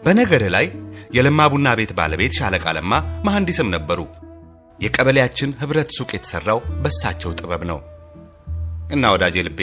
በነገር 0.04 0.42
ላይ 0.54 0.66
የለማ 1.16 1.40
ቡና 1.52 1.68
ቤት 1.78 1.92
ባለቤት 1.98 2.32
ሻለቃ 2.38 2.64
ለማ 2.76 2.92
መሐንዲስም 3.26 3.68
ነበሩ። 3.74 4.00
የቀበሌያችን 4.78 5.50
ህብረት 5.60 5.90
ሱቅ 5.96 6.10
የተሰራው 6.14 6.58
በሳቸው 6.82 7.34
ጥበብ 7.38 7.62
ነው። 7.70 7.78
እና 8.92 9.10
ወዳጄ 9.14 9.36
ልቤ 9.46 9.60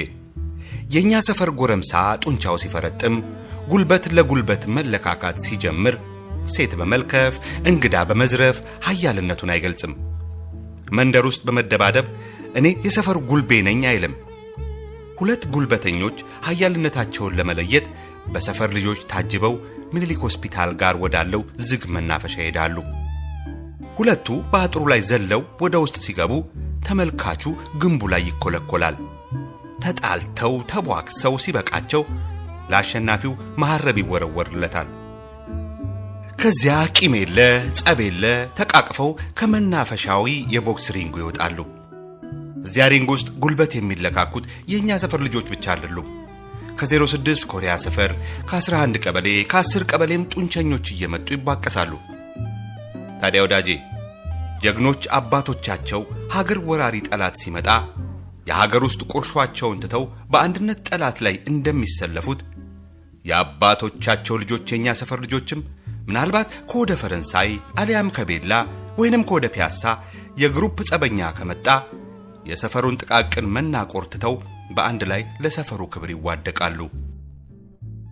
የእኛ 0.93 1.13
ሰፈር 1.27 1.49
ጎረምሳ 1.59 1.93
ጡንቻው 2.23 2.55
ሲፈረጥም፣ 2.61 3.15
ጉልበት 3.71 4.05
ለጉልበት 4.17 4.63
መለካካት 4.75 5.37
ሲጀምር፣ 5.45 5.95
ሴት 6.53 6.71
በመልከፍ 6.79 7.35
እንግዳ 7.71 7.95
በመዝረፍ 8.09 8.57
ሀያልነቱን 8.87 9.51
አይገልጽም። 9.55 9.93
መንደር 10.97 11.25
ውስጥ 11.29 11.41
በመደባደብ 11.47 12.07
እኔ 12.59 12.67
የሰፈር 12.85 13.17
ጉልቤ 13.29 13.59
ነኝ 13.67 13.81
አይልም። 13.89 14.13
ሁለት 15.19 15.43
ጉልበተኞች 15.53 16.17
ሀያልነታቸውን 16.47 17.35
ለመለየት 17.39 17.85
በሰፈር 18.33 18.69
ልጆች 18.77 18.99
ታጅበው 19.11 19.53
ምኒልክ 19.93 20.19
ሆስፒታል 20.25 20.71
ጋር 20.81 20.95
ወዳለው 21.03 21.41
ዝግ 21.67 21.83
መናፈሻ 21.95 22.35
ይሄዳሉ። 22.41 22.75
ሁለቱ 23.97 24.27
በአጥሩ 24.51 24.83
ላይ 24.91 25.01
ዘለው 25.09 25.41
ወደ 25.63 25.75
ውስጥ 25.83 25.97
ሲገቡ 26.05 26.33
ተመልካቹ 26.87 27.43
ግንቡ 27.81 28.01
ላይ 28.13 28.23
ይኮለኮላል። 28.27 28.97
ተጣልተው 29.83 30.53
ተቧክሰው 30.71 31.35
ሲበቃቸው 31.43 32.03
ለአሸናፊው 32.71 33.33
መሐረብ 33.61 33.97
ይወረወርለታል። 34.01 34.89
ከዚያ 36.41 36.75
ቂም 36.97 37.13
የለ 37.19 37.39
ጸብ 37.79 37.99
የለ 38.05 38.25
ተቃቅፈው 38.59 39.09
ከመናፈሻው 39.39 40.25
የቦክስ 40.53 40.87
ring 40.95 41.09
ኡ 41.09 41.15
ይወጣሉ። 41.21 41.57
እዚያ 42.65 42.85
ring 42.93 43.09
ውስጥ 43.13 43.29
ጉልበት 43.43 43.71
የሚለካኩት 43.75 44.45
የእኛ 44.71 44.97
ሰፈር 45.03 45.21
ልጆች 45.27 45.45
ብቻ 45.53 45.65
አይደሉም። 45.73 46.07
ከ06 46.79 47.45
ኮሪያ 47.51 47.71
ሰፈር፣ 47.83 48.11
ከ11 48.49 48.99
ቀበሌ፣ 49.05 49.27
ከ10 49.51 49.85
ቀበሌም 49.91 50.27
ጡንቸኞች 50.33 50.85
እየመጡ 50.93 51.27
ይቧቀሳሉ። 51.35 51.91
ታዲያ 53.21 53.41
ወዳጄ 53.45 53.69
ጀግኖች 54.63 55.03
አባቶቻቸው 55.17 56.01
ሀገር 56.35 56.59
ወራሪ 56.69 56.95
ጠላት 57.07 57.35
ሲመጣ 57.41 57.67
የሀገር 58.47 58.81
ውስጥ 58.87 59.01
ቁርሿቸውን 59.13 59.81
ትተው 59.83 60.03
በአንድነት 60.31 60.79
ጠላት 60.89 61.17
ላይ 61.25 61.35
እንደሚሰለፉት 61.51 62.39
የአባቶቻቸው 63.25 64.35
ልጆች 64.43 64.65
የእኛ 64.71 64.95
ሰፈር 64.99 65.19
ልጆችም 65.25 65.61
ምናልባት 66.07 66.49
ከወደ 66.69 66.91
ፈረንሳይ 67.01 67.49
አሊያም 67.81 68.13
ከቤላ 68.15 68.53
ወይንም 68.97 69.25
ከወደ 69.29 69.47
ፒያሳ 69.55 69.83
የ 70.41 70.52
group 70.52 70.77
ጸበኛ 70.89 71.29
ከመጣ 71.37 71.67
የሰፈሩን 72.49 72.99
ጥቃቅን 73.01 73.51
መናቆር 73.55 74.05
ትተው 74.13 74.35
በአንድ 74.75 75.01
ላይ 75.11 75.21
ለሰፈሩ 75.43 75.81
ክብር 75.93 76.09
ይዋደቃሉ። 76.13 76.79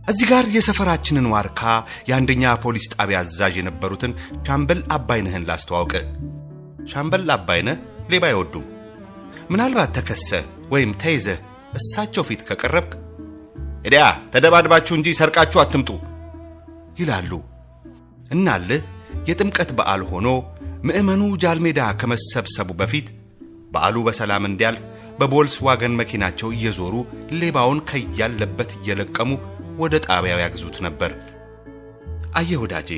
እዚህ 0.07 0.27
ጋር 0.31 0.45
የሰፈራችንን 0.53 1.25
ዋርካ 1.31 1.61
የአንደኛ 2.09 2.53
ፖሊስ 2.63 2.85
ጣቢያ 2.93 3.17
አዛዥ 3.23 3.53
የነበሩትን 3.59 4.13
ሻምበል 4.47 4.81
አባይነህን 4.95 5.47
ላስተዋውቅ። 5.49 5.93
ሻምበል 6.91 7.25
አባይነህ 7.35 7.77
ሌባ 8.11 8.25
አይወዱም። 8.29 8.65
ምናልባት 9.51 9.91
ተከሰህ 9.97 10.45
ወይም 10.73 10.91
ተይዘህ 11.01 11.39
እሳቸው 11.73 12.23
ፊት 12.27 12.41
ከቀረብክ 12.47 12.93
እዲያ 13.85 14.03
ተደባድባችሁ 14.33 14.93
እንጂ 14.97 15.07
ሰርቃችሁ 15.19 15.59
አትምጡ 15.61 15.89
ይላሉ። 16.99 17.31
እናልህ 18.31 18.81
የጥምቀት 19.29 19.69
በዓል 19.77 20.01
ሆኖ 20.11 20.27
ምዕመኑ 20.87 21.21
ጃልሜዳ 21.43 21.81
ከመሰብሰቡ 21.99 22.69
በፊት 22.79 23.07
በዓሉ 23.67 23.97
በሰላም 24.07 24.47
እንዲያልፍ 24.49 24.83
በቮልስ 25.19 25.55
ዋገን 25.67 25.97
መኪናቸው 25.99 26.49
እየዞሩ 26.51 26.95
ሌባውን 27.39 27.79
ከያለበት 27.89 28.71
እየለቀሙ 28.77 29.29
ወደ 29.77 29.95
ጣቢያው 30.07 30.41
ያግዙት 30.43 30.77
ነበር። 30.85 31.11
አየህ 32.33 32.59
ወዳጄ፣ 32.63 32.89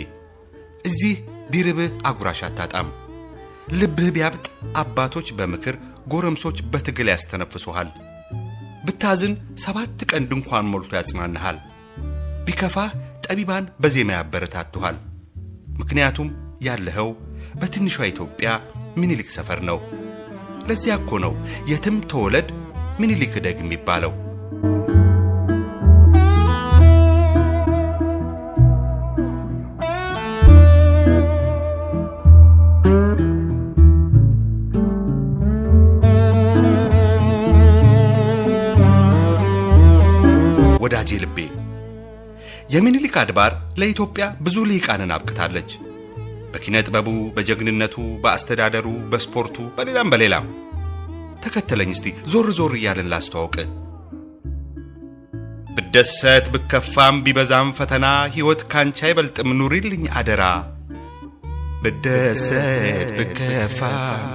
እዚህ 0.86 1.14
ቢርብህ 1.52 1.92
አጉራሽ 2.10 2.42
አታጣም። 2.48 2.88
ልብህ 3.72 4.10
ቢያብጥ 4.16 4.46
አባቶች 4.82 5.28
በምክር 5.38 5.76
ጎረምሶች 6.08 6.58
በትግል 6.72 7.10
ያስተነፍሱሃል። 7.12 7.90
ብታዝን 8.86 9.34
ሰባት 9.64 10.00
ቀን 10.12 10.24
ድንኳን 10.30 10.70
ሞልቶ 10.72 10.92
ያጽናንሃል። 10.98 11.58
ቢከፋህ 12.46 12.92
ጠቢባን 13.26 13.66
በዜማ 13.82 14.12
ያበረታቱሃል። 14.18 14.98
ምክንያቱም 15.80 16.30
ያለኸው 16.62 17.10
በትንሿ 17.60 17.98
ኢትዮጵያ 18.12 18.50
ምኒልክ 18.98 19.30
ሰፈር 19.36 19.60
ነው። 19.70 19.78
ለዚያ 20.68 20.96
እኮ 20.96 21.20
ነው 21.20 21.34
የትም 21.68 21.98
ተወለድ 22.12 22.50
ምኒልክ 23.00 23.34
እደግ 23.40 23.58
የሚባለው። 23.62 24.14
ወዳጄ 40.84 41.10
ልቤ 41.24 41.38
የምኒልክ 42.74 43.16
አድባር 43.22 43.52
ለኢትዮጵያ 43.80 44.26
ብዙ 44.46 44.58
ልሂቃንን 44.70 45.14
አብቅታለች። 45.16 45.70
በኪነ 46.54 46.76
ጥበቡ፣ 46.86 47.08
በጀግንነቱ፣ 47.36 47.96
በአስተዳደሩ፣ 48.24 48.88
በስፖርቱ፣ 49.12 49.58
በሌላም 49.78 50.12
በሌላም። 50.14 50.48
ተከተለኝ 51.44 51.92
እስቲ 51.96 52.08
ዞር 52.32 52.48
ዞር 52.58 52.74
እያልን 52.78 53.10
ላስተዋውቅ። 53.12 53.56
ብደሰት 55.76 56.46
ብከፋም 56.54 57.16
ቢበዛም 57.26 57.70
ፈተና 57.78 58.06
ሕይወት 58.34 58.62
ካንቺ 58.72 59.00
አይበልጥም 59.08 59.50
ኑሪልኝ 59.60 60.04
አደራ። 60.20 60.44
ብደሰት 61.84 63.10
ብከፋም 63.18 64.26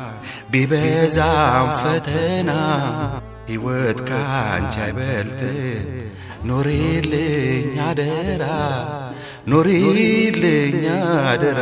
ቢበዛም 0.53 1.69
ፈተና 1.83 2.51
ሕይወት 3.49 3.99
ካንቺ 4.09 4.75
አይበልጥም 4.85 5.91
ኑሪልኝ 6.49 7.75
አደራ 7.89 8.45
ኑሪልኝ 9.49 10.83
አደራ። 11.25 11.61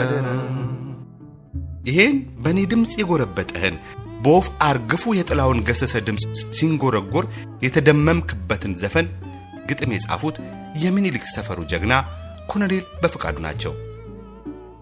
ይሄን 1.83 2.17
በእኔ 2.43 2.59
ድምፅ 2.71 2.93
የጎረበጠህን 2.99 3.77
በወፍ 4.25 4.49
አርግፉ 4.67 5.05
የጥላውን 5.17 5.63
ገሰሰ 5.69 5.95
ድምፅ 6.07 6.25
ሲንጎረጎር 6.59 7.25
የተደመምክበትን 7.65 8.75
ዘፈን 8.83 9.07
ግጥም 9.67 9.95
የጻፉት 9.95 10.37
የምኒልክ 10.83 11.25
ሰፈሩ 11.33 11.61
ጀግና 11.73 11.95
ኮሎኔል 12.51 12.85
በፍቃዱ 13.03 13.37
ናቸው። 13.47 13.73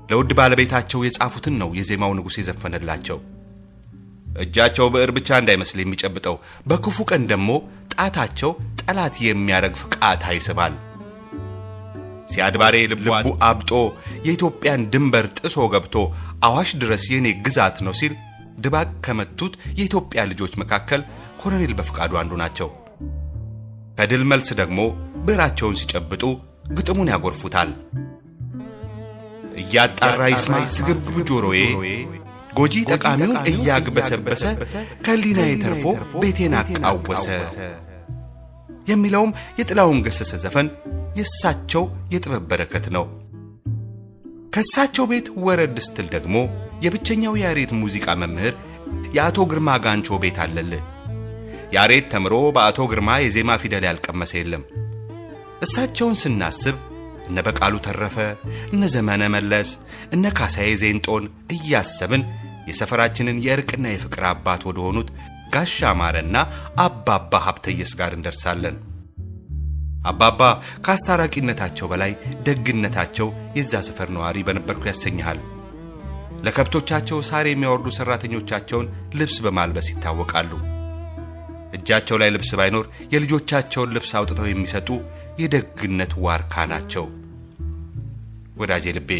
ለውድ 0.08 0.30
ባለቤታቸው 0.38 1.00
የጻፉትን 1.04 1.56
ነው 1.62 1.70
የዜማው 1.78 2.14
ንጉሥ 2.18 2.36
የዘፈነላቸው። 2.40 3.18
እጃቸው 4.36 4.86
ብዕር 4.94 5.10
ብቻ 5.16 5.38
እንዳይመስል 5.40 5.78
የሚጨብጠው 5.82 6.36
በክፉ 6.66 6.98
ቀን 7.10 7.22
ደግሞ 7.32 7.50
ጣታቸው 7.94 8.50
ጠላት 8.82 9.16
የሚያረግፍ 9.24 9.82
ቃታ 9.96 10.24
ይስባል። 10.36 10.74
ሲያድባሬ 12.30 12.76
ልቡ 12.92 13.06
አብጦ 13.48 13.72
የኢትዮጵያን 14.26 14.86
ድንበር 14.92 15.26
ጥሶ 15.38 15.66
ገብቶ 15.74 15.96
አዋሽ 16.48 16.70
ድረስ 16.82 17.04
የኔ 17.12 17.28
ግዛት 17.46 17.78
ነው 17.86 17.94
ሲል 18.00 18.14
ድባቅ 18.58 18.88
ከመቱት 19.04 19.54
የኢትዮጵያ 19.78 20.20
ልጆች 20.30 20.54
መካከል 20.62 21.02
ኮሎኔል 21.42 21.72
በፍቃዱ 21.78 22.12
አንዱ 22.20 22.32
ናቸው። 22.42 22.68
ከድል 23.98 24.22
መልስ 24.30 24.48
ደግሞ 24.60 24.80
ብዕራቸውን 25.26 25.78
ሲጨብጡ 25.80 26.22
ግጥሙን 26.76 27.10
ያጎርፉታል። 27.12 27.70
እያጣራ 29.62 30.20
ይስማ 30.32 30.54
ስግብግብ 30.76 31.16
ጆሮዬ 31.30 31.60
ጎጂ 32.58 32.74
ጠቃሚውን 32.92 33.36
እያግበሰበሰ 33.50 34.44
ከሊናዬ 35.04 35.52
ተርፎ 35.62 35.84
ቤቴን 36.22 36.54
አቃወሰ 36.60 37.26
የሚለውም 38.86 39.32
የጥላውን 39.58 39.98
ገሰሰ 40.06 40.32
ዘፈን 40.42 40.68
የእሳቸው 41.18 41.84
የጥበብ 42.12 42.44
በረከት 42.50 42.86
ነው። 42.96 43.04
ከእሳቸው 44.54 45.04
ቤት 45.10 45.26
ወረድ 45.44 45.76
ስትል 45.86 46.06
ደግሞ 46.14 46.36
የብቸኛው 46.84 47.34
ያሬት 47.42 47.72
ሙዚቃ 47.80 48.06
መምህር 48.20 48.54
የአቶ 49.16 49.38
ግርማ 49.50 49.70
ጋንቾ 49.84 50.18
ቤት 50.22 50.38
አለልህ። 50.44 50.82
ያሬት 51.72 52.06
ተምሮ 52.12 52.34
በአቶ 52.54 52.86
ግርማ 52.92 53.10
የዜማ 53.20 53.50
ፊደል 53.62 53.84
ያልቀመሰ 53.88 54.32
የለም። 54.38 54.62
እሳቸውን 55.64 56.16
ስናስብ 56.22 56.76
እነ 57.28 57.40
በቃሉ 57.46 57.74
ተረፈ፣ 57.84 58.16
እነ 58.72 58.82
ዘመነ 58.94 59.22
መለስ፣ 59.34 59.68
እነ 60.14 60.24
ካሳዬ 60.38 60.70
ዜንጦን 60.82 61.24
እያሰብን 61.54 62.22
የሰፈራችንን 62.68 63.36
የእርቅና 63.44 63.86
የፍቅር 63.90 64.24
አባት 64.30 64.62
ወደ 64.68 64.78
ሆኑት 64.86 65.08
ጋሻ 65.50 65.92
ማረና 66.00 66.36
አባባ 66.84 67.32
ሀብተየስ 67.46 67.92
ጋር 68.00 68.12
እንደርሳለን። 68.16 68.76
አባባ 70.04 70.40
ከአስታራቂነታቸው 70.84 71.86
በላይ 71.92 72.12
ደግነታቸው 72.46 73.28
የዛ 73.58 73.82
ሰፈር 73.88 74.08
ነዋሪ 74.16 74.38
በነበርኩ 74.48 74.84
ያሰኝሃል። 74.90 75.40
ለከብቶቻቸው 76.44 77.18
ሳር 77.28 77.46
የሚያወርዱ 77.48 77.88
ሰራተኞቻቸውን 77.96 78.86
ልብስ 79.18 79.36
በማልበስ 79.44 79.88
ይታወቃሉ። 79.92 80.52
እጃቸው 81.72 82.16
ላይ 82.20 82.30
ልብስ 82.34 82.52
ባይኖር 82.58 82.86
የልጆቻቸውን 83.12 83.92
ልብስ 83.96 84.12
አውጥተው 84.18 84.48
የሚሰጡ 84.50 84.88
የደግነት 85.42 86.14
ዋርካ 86.24 86.64
ናቸው። 86.72 87.04
ወዳጄ 88.56 88.86
ልቤ 88.96 89.10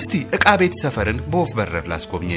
እስቲ 0.00 0.12
ዕቃ 0.36 0.46
ቤት 0.60 0.74
ሰፈርን 0.82 1.18
በወፍ 1.30 1.50
በረር 1.58 1.86
ላስጎብኝ። 1.92 2.32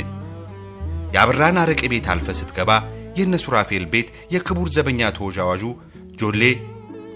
የአብራን 1.14 1.60
አረቄ 1.62 1.82
ቤት 1.94 2.08
አልፈ 2.14 2.28
ስትገባ 2.40 2.72
የእነ 3.18 3.36
ሱራፌል 3.44 3.86
ቤት 3.94 4.10
የክቡር 4.34 4.68
ዘበኛ 4.76 5.10
ተወዣዋዡ 5.18 5.64
ጆሌ 6.20 6.42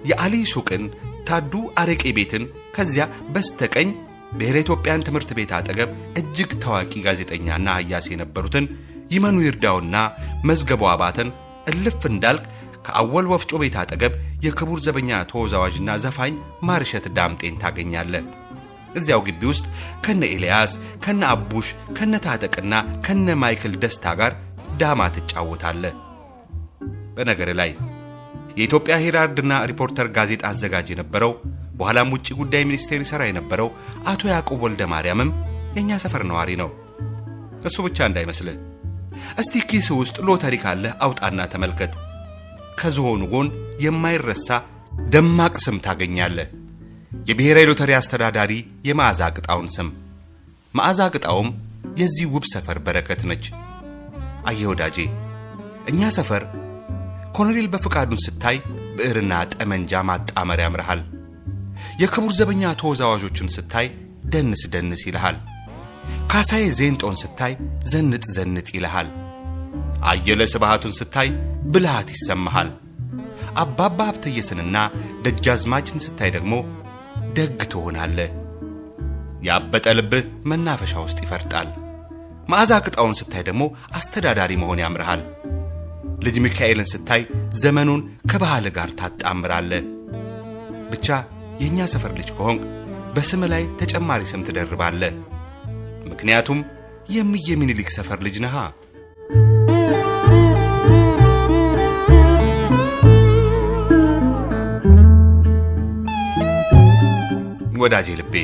የአሊ 0.10 0.36
ሱቅን 0.54 0.84
ታዱ 1.28 1.54
አረቄ 1.82 2.04
ቤትን 2.18 2.44
ከዚያ 2.76 3.04
በስተቀኝ 3.34 3.89
ብሔረ 4.32 4.58
ኢትዮጵያን 4.64 5.06
ትምህርት 5.08 5.30
ቤት 5.38 5.52
አጠገብ 5.58 5.89
እጅግ 6.20 6.52
ታዋቂ 6.64 6.94
ጋዜጠኛና 7.06 7.68
ሀያስ 7.78 8.06
የነበሩትን 8.12 8.66
ይመኑ 9.12 9.38
ይርዳውና 9.46 9.96
መዝገቡ 10.50 10.84
አባተን 10.92 11.30
እልፍ 11.72 12.02
እንዳልክ 12.12 12.46
ከአወል 12.86 13.26
ወፍጮ 13.32 13.60
ቤት 13.64 13.76
አጠገብ 13.82 14.14
የክቡር 14.46 14.80
ዘበኛ 14.86 15.20
ተወዛዋዥና 15.32 15.98
ዘፋኝ 16.04 16.36
ማርሸት 16.70 17.06
ዳምጤን 17.18 17.60
ታገኛለህ። 17.64 18.24
እዚያው 18.96 19.22
ግቢ 19.28 19.42
ውስጥ 19.52 19.66
ከነ 20.06 20.22
ኤልያስ፣ 20.36 20.74
ከነ 21.04 21.22
አቡሽ፣ 21.34 21.68
ከነ 21.98 22.14
ታጠቅና 22.26 22.74
ከነ 23.06 23.36
ማይክል 23.42 23.74
ደስታ 23.84 24.14
ጋር 24.20 24.34
ዳማ 24.82 25.02
ትጫወታለህ። 25.16 25.96
በነገር 27.16 27.50
ላይ 27.60 27.72
የኢትዮጵያ 28.58 28.96
ሄራልድና 29.04 29.54
ሪፖርተር 29.70 30.08
ጋዜጣ 30.16 30.44
አዘጋጅ 30.50 30.88
የነበረው 30.92 31.32
በኋላም 31.76 32.12
ውጭ 32.14 32.28
ጉዳይ 32.39 32.64
ሚኒስቴር 32.70 33.00
ይሠራ 33.04 33.22
የነበረው 33.28 33.70
አቶ 34.12 34.22
ያዕቆብ 34.32 34.60
ወልደ 34.66 34.82
ማርያምም 34.92 35.30
የእኛ 35.76 36.00
ሰፈር 36.04 36.24
ነዋሪ 36.30 36.52
ነው። 36.62 36.70
እሱ 37.66 37.78
ብቻ 37.86 38.08
እንዳይመስልህ። 38.10 38.58
እስቲ 39.42 39.64
ኪስ 39.70 39.88
ውስጥ 40.00 40.18
ሎተሪ 40.28 40.56
ካለህ 40.64 40.94
አውጣና 41.06 41.42
ተመልከት። 41.54 41.94
ከዝሆኑ 42.82 43.22
ጎን 43.34 43.48
የማይረሳ 43.84 44.48
ደማቅ 45.10 45.56
ስም 45.66 45.78
ታገኛለህ። 45.86 46.50
የብሔራዊ 47.12 47.66
ሎተሪ 47.70 47.91
አስተዳዳሪ 47.97 48.51
የመዓዛ 48.88 49.22
ቅጣውን 49.36 49.68
ስም። 49.76 49.89
መዓዛ 50.74 50.99
ቅጣውም 51.16 51.49
የዚህ 51.99 52.26
ውብ 52.34 52.45
ሰፈር 52.53 52.78
በረከት 52.86 53.22
ነች። 53.30 53.45
አየህ 54.49 54.68
ወዳጄ፣ 54.72 54.97
እኛ 55.91 56.09
ሰፈር 56.18 56.43
ኮሎኔል 57.36 57.68
በፍቃዱን 57.74 58.22
ስታይ 58.26 58.57
ብዕርና 58.97 59.34
ጠመንጃ 59.53 60.01
ማጣመር 60.09 60.59
ያምርሃል። 60.64 61.01
የክቡር 62.01 62.32
ዘበኛ 62.39 62.64
ተወዛዋዦችን 62.82 63.53
ስታይ 63.55 63.88
ደንስ 64.34 64.62
ደንስ 64.74 65.01
ይልሃል። 65.07 65.38
ካሳዬ 66.32 66.66
ዜንጦን 66.80 67.16
ስታይ 67.22 67.53
ዘንጥ 67.91 68.24
ዘንጥ 68.36 68.68
ይልሃል። 68.78 69.07
አየለ 70.12 70.41
ስብሃቱን 70.53 70.93
ስታይ 70.99 71.30
ብልሃት 71.72 72.09
ይሰማሃል። 72.16 72.70
አባባ 73.62 73.99
ሀብተየስንና 74.09 74.78
ደጃዝማችን 75.26 76.03
ስታይ 76.05 76.30
ደግሞ 76.38 76.53
ደግ 77.36 77.59
ትሆናለህ። 77.71 78.32
ያበጠ 79.43 79.86
ልብህ 79.97 80.25
መናፈሻ 80.49 80.93
ውስጥ 81.05 81.19
ይፈርጣል። 81.23 81.69
መዓዛ 82.51 82.71
ቅጣውን 82.86 83.17
ስታይ 83.19 83.43
ደግሞ 83.49 83.63
አስተዳዳሪ 83.97 84.51
መሆን 84.61 84.82
ያምርሃል። 84.84 85.21
ልጅ 86.23 86.36
ሚካኤልን 86.45 86.89
ስታይ 86.91 87.21
ዘመኑን 87.61 88.01
ከባህል 88.32 88.65
ጋር 88.77 88.89
ታጣምራለህ። 88.99 89.84
ብቻ 90.91 91.07
የእኛ 91.61 91.79
ሰፈር 91.93 92.11
ልጅ 92.19 92.29
ከሆንክ 92.38 92.61
በስም 93.15 93.41
ላይ 93.53 93.63
ተጨማሪ 93.82 94.21
ስም 94.32 94.45
ትደርባለህ። 94.47 95.13
ምክንያቱም 96.11 96.59
የምዬ 97.09 97.47
ምኒልክ 97.61 97.89
ሰፈር 97.95 98.19
ልጅ 98.25 98.36
ነሃ። 98.45 98.55
ወዳጄ 107.82 108.09
ልቤ 108.19 108.36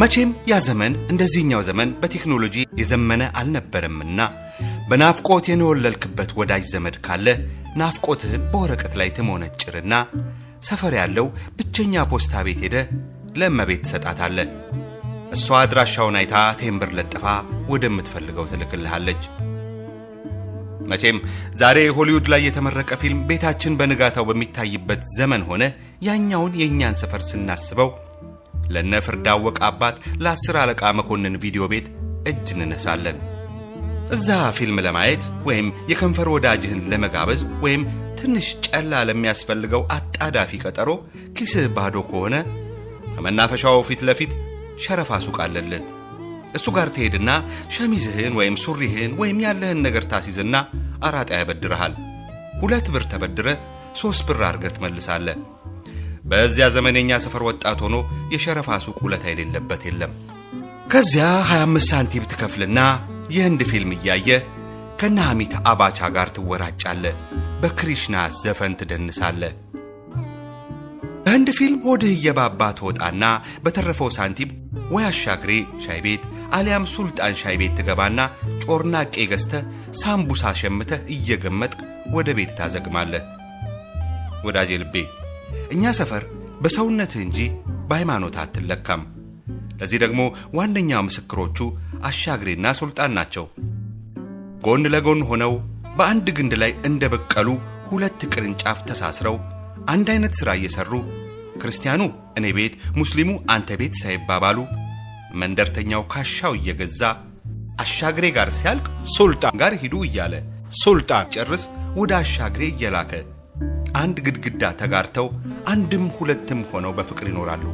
መቼም 0.00 0.30
ያ 0.50 0.56
ዘመን 0.66 0.92
እንደዚህኛው 1.12 1.62
ዘመን 1.68 1.94
በቴክኖሎጂ 2.00 2.56
የዘመነ 2.80 3.22
አልነበረምና 3.40 4.20
በናፍቆት 4.90 5.46
የነወለልክበት 5.50 6.30
ወዳጅ 6.38 6.64
ዘመድ 6.72 6.96
ካለ 7.06 7.26
ናፍቆትህን 7.80 8.44
በወረቀት 8.52 8.94
ላይ 9.00 9.08
ትሞነጭርና 9.16 9.94
ሰፈር 10.68 10.94
ያለው 11.00 11.26
ብቸኛ 11.58 12.04
ፖስታ 12.12 12.42
ቤት 12.46 12.60
ሄደ 12.64 12.76
ለእመቤት 13.38 13.82
ትሰጣታለህ። 13.84 14.48
እሷ 15.32 15.46
አድራሻውን 15.58 16.16
አይታ 16.20 16.34
ቴምብር 16.60 16.90
ለጥፋ 16.98 17.24
ወደምትፈልገው 17.72 18.48
ትልክልሃለች። 18.52 19.22
መቼም 20.90 21.16
ዛሬ 21.60 21.78
ሆሊውድ 21.96 22.26
ላይ 22.32 22.42
የተመረቀ 22.44 22.90
ፊልም 23.00 23.24
ቤታችን 23.30 23.76
በንጋታው 23.80 24.26
በሚታይበት 24.28 25.00
ዘመን 25.18 25.42
ሆነ 25.48 25.64
ያኛውን 26.02 26.56
የእኛን 26.60 26.98
ሰፈር 27.00 27.22
ስናስበው 27.28 27.90
ለነ 28.70 28.92
አወቀ 29.32 29.58
አባት 29.68 29.96
ለአስር 30.22 30.56
አለቃ 30.62 30.82
መኮንን 30.98 31.40
ቪዲዮ 31.44 31.64
ቤት 31.72 31.86
እጅ 32.30 32.46
እንነሳለን። 32.56 33.18
እዛ 34.10 34.28
ፊልም 34.56 34.78
ለማየት 34.86 35.24
ወይም 35.48 35.66
የከንፈር 35.90 36.28
ወዳጅህን 36.34 36.80
ለመጋበዝ 36.90 37.42
ወይም 37.64 37.82
ትንሽ 38.20 38.46
ጨላ 38.66 39.02
ለሚያስፈልገው 39.08 39.82
አጣዳፊ 39.96 40.60
ቀጠሮ 40.64 40.88
ኪስህ 41.36 41.66
ባዶ 41.76 41.96
ከሆነ 42.10 42.36
ከመናፈሻው 43.14 43.78
ፊት 43.88 44.02
ለፊት 44.08 44.32
ሸረፋ 44.84 45.10
ሱቅ 45.24 45.36
አለልህ። 45.44 45.82
እሱ 46.54 46.66
ጋር 46.76 46.88
ትሄድና 46.94 47.30
ሸሚዝህን 47.76 48.36
ወይም 48.38 48.56
ሱሪህን 48.64 49.12
ወይም 49.20 49.38
ያለህን 49.44 49.82
ነገር 49.86 50.04
ታሲዝና 50.12 50.56
አራጣ 51.08 51.30
ያበድርሃል። 51.40 51.94
ሁለት 52.62 52.86
ብር 52.94 53.04
ተበድረ 53.12 53.48
ሶስት 54.00 54.22
ብር 54.28 54.40
አድርገህ 54.48 54.72
ትመልሳለህ። 54.76 55.36
በዚያ 56.30 56.66
ዘመን 56.74 56.98
የኛ 56.98 57.12
ሰፈር 57.24 57.42
ወጣት 57.48 57.78
ሆኖ 57.84 57.96
የሸረፋ 58.32 58.78
ሱቅ 58.84 58.98
ውለታ 59.04 59.24
የሌለበት 59.30 59.82
የለም። 59.88 60.12
ከዚያ 60.92 61.24
25 61.50 61.88
ሳንቲም 61.90 62.28
ትከፍልና 62.30 62.80
የህንድ 63.34 63.62
ፊልም 63.70 63.90
እያየ 63.96 64.28
ከነ 65.00 65.18
ሐሚት 65.28 65.52
አባቻ 65.70 65.98
ጋር 66.16 66.28
ትወራጫለህ። 66.36 67.16
በክሪሽና 67.62 68.16
ዘፈን 68.38 68.72
ትደንሳለህ። 68.80 69.54
በህንድ 71.24 71.48
ፊልም 71.58 71.80
ሆድህ 71.86 72.12
እየባባ 72.14 72.60
ትወጣና 72.78 73.24
በተረፈው 73.64 74.10
ሳንቲም 74.16 74.50
ወይ 74.90 75.04
አሻግሬ 75.08 75.50
ሻይ 75.84 76.00
ቤት 76.04 76.22
አሊያም 76.56 76.84
ሱልጣን 76.92 77.34
ሻይ 77.40 77.56
ቤት 77.60 77.74
ትገባና 77.78 78.20
ጮርናቄ 78.64 79.26
ገዝተህ 79.32 79.64
ሳምቡሳ 80.00 80.52
ሸምተህ 80.60 81.02
እየገመጥክ 81.16 81.80
ወደ 82.16 82.28
ቤት 82.38 82.52
ታዘግማለህ። 82.60 83.24
ወዳጄ 84.46 84.70
ልቤ 84.82 84.96
እኛ 85.74 85.92
ሰፈር 85.98 86.24
በሰውነትህ 86.62 87.20
እንጂ 87.26 87.38
በሃይማኖት 87.88 88.36
አትለካም። 88.42 89.02
ለዚህ 89.80 89.98
ደግሞ 90.04 90.20
ዋነኛ 90.56 91.00
ምስክሮቹ 91.06 91.58
አሻግሬና 92.08 92.66
ሱልጣን 92.78 93.12
ናቸው። 93.18 93.44
ጎን 94.64 94.84
ለጎን 94.94 95.20
ሆነው 95.28 95.52
በአንድ 95.98 96.26
ግንድ 96.38 96.52
ላይ 96.62 96.72
እንደበቀሉ 96.88 97.48
ሁለት 97.88 98.20
ቅርንጫፍ 98.32 98.78
ተሳስረው 98.88 99.36
አንድ 99.92 100.08
አይነት 100.14 100.34
ሥራ 100.40 100.50
እየሰሩ 100.58 100.92
ክርስቲያኑ 101.60 102.02
እኔ 102.38 102.46
ቤት፣ 102.56 102.74
ሙስሊሙ 102.98 103.30
አንተ 103.54 103.78
ቤት 103.80 103.94
ሳይባባሉ 104.00 104.58
መንደርተኛው 105.40 106.02
ካሻው 106.12 106.52
እየገዛ 106.58 107.00
አሻግሬ 107.82 108.26
ጋር 108.36 108.48
ሲያልቅ 108.58 108.86
ሱልጣን 109.14 109.56
ጋር 109.62 109.72
ሂዱ 109.82 109.96
እያለ 110.06 110.34
ሱልጣን 110.82 111.26
ጨርስ 111.34 111.64
ወደ 112.00 112.12
አሻግሬ 112.20 112.62
እየላከ 112.72 113.12
አንድ 113.98 114.16
ግድግዳ 114.26 114.62
ተጋርተው 114.80 115.26
አንድም 115.72 116.04
ሁለትም 116.16 116.60
ሆነው 116.70 116.92
በፍቅር 116.98 117.26
ይኖራሉ። 117.30 117.64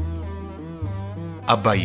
አባዬ 1.48 1.82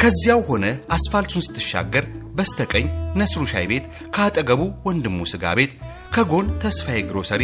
ከዚያው 0.00 0.40
ሆነ 0.48 0.64
አስፋልቱን 0.96 1.44
ስትሻገር 1.46 2.04
በስተቀኝ 2.38 2.86
ነስሩ 3.20 3.42
ሻይ 3.52 3.66
ቤት፣ 3.70 3.84
ከአጠገቡ 4.14 4.62
ወንድሙ 4.88 5.18
ስጋ 5.32 5.44
ቤት፣ 5.58 5.72
ከጎን 6.14 6.48
ተስፋዬ 6.62 6.98
ግሮሰሪ፣ 7.08 7.42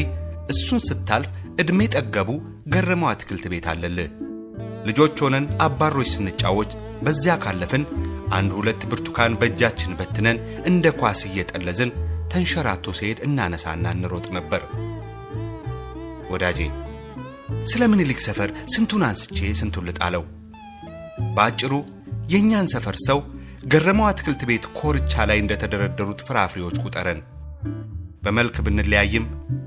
እሱን 0.48 0.80
ስታልፍ 0.88 1.30
ዕድሜ 1.62 1.80
ጠገቡ 1.94 2.30
ገረመው 2.74 3.10
አትክልት 3.12 3.44
ቤት 3.52 3.66
አለልህ። 3.72 4.10
ልጆች 4.88 5.16
ሆነን 5.24 5.44
አባሮች 5.66 6.08
ስንጫወት 6.14 6.72
በዚያ 7.06 7.34
ካለፍን 7.44 7.84
አንድ 8.36 8.50
ሁለት 8.58 8.82
ብርቱካን 8.90 9.36
በእጃችን 9.40 9.96
በትነን 9.98 10.38
እንደ 10.70 10.94
ኳስ 11.00 11.20
እየጠለዝን 11.28 11.90
ተንሸራቶ 12.32 12.94
ሲሄድ 12.98 13.18
እናነሳና 13.26 13.84
እንሮጥ 13.96 14.26
ነበር። 14.36 14.62
ወዳጄ 16.34 16.58
ስለ 17.70 17.82
ምኒልክ 17.92 18.18
ሰፈር 18.26 18.50
ስንቱን 18.72 19.02
አንስቼ 19.08 19.38
ስንቱን 19.58 19.86
ልጣለው። 19.88 20.22
በአጭሩ 21.36 21.72
የእኛን 22.32 22.70
ሰፈር 22.74 22.96
ሰው 23.06 23.18
ገረመው 23.64 24.06
አትክልት 24.08 24.42
ቤት 24.48 24.64
ኮርቻ 24.78 25.12
ላይ 25.30 25.38
እንደተደረደሩት 25.42 26.20
ፍራፍሬዎች 26.28 26.76
ቁጠረን። 26.84 27.20
በመልክ 28.24 28.56
ብንለያይም፣ 28.66 29.24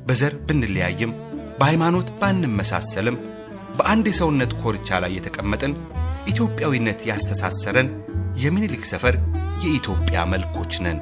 በዘር 0.08 0.34
ብንለያይም፣ 0.48 1.12
በሃይማኖት 1.60 2.08
ባንመሳሰልም 2.22 3.18
በአንድ 3.78 4.06
የሰውነት 4.10 4.52
ኮርቻ 4.62 5.00
ላይ 5.04 5.12
የተቀመጥን 5.16 5.74
ኢትዮጵያዊነት 6.32 7.00
ያስተሳሰረን 7.10 7.90
የምኒልክ 8.44 8.84
ሰፈር 8.92 9.16
የኢትዮጵያ 9.64 10.20
መልኮች 10.32 10.74
ነን። 10.86 10.98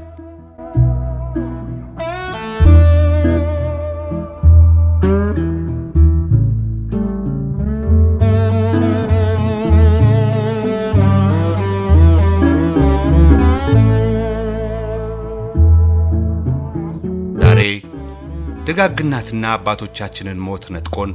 ደጋግ 18.76 19.02
እናትና 19.04 19.46
አባቶቻችንን 19.56 20.40
ሞት 20.46 20.64
ነጥቆን 20.74 21.12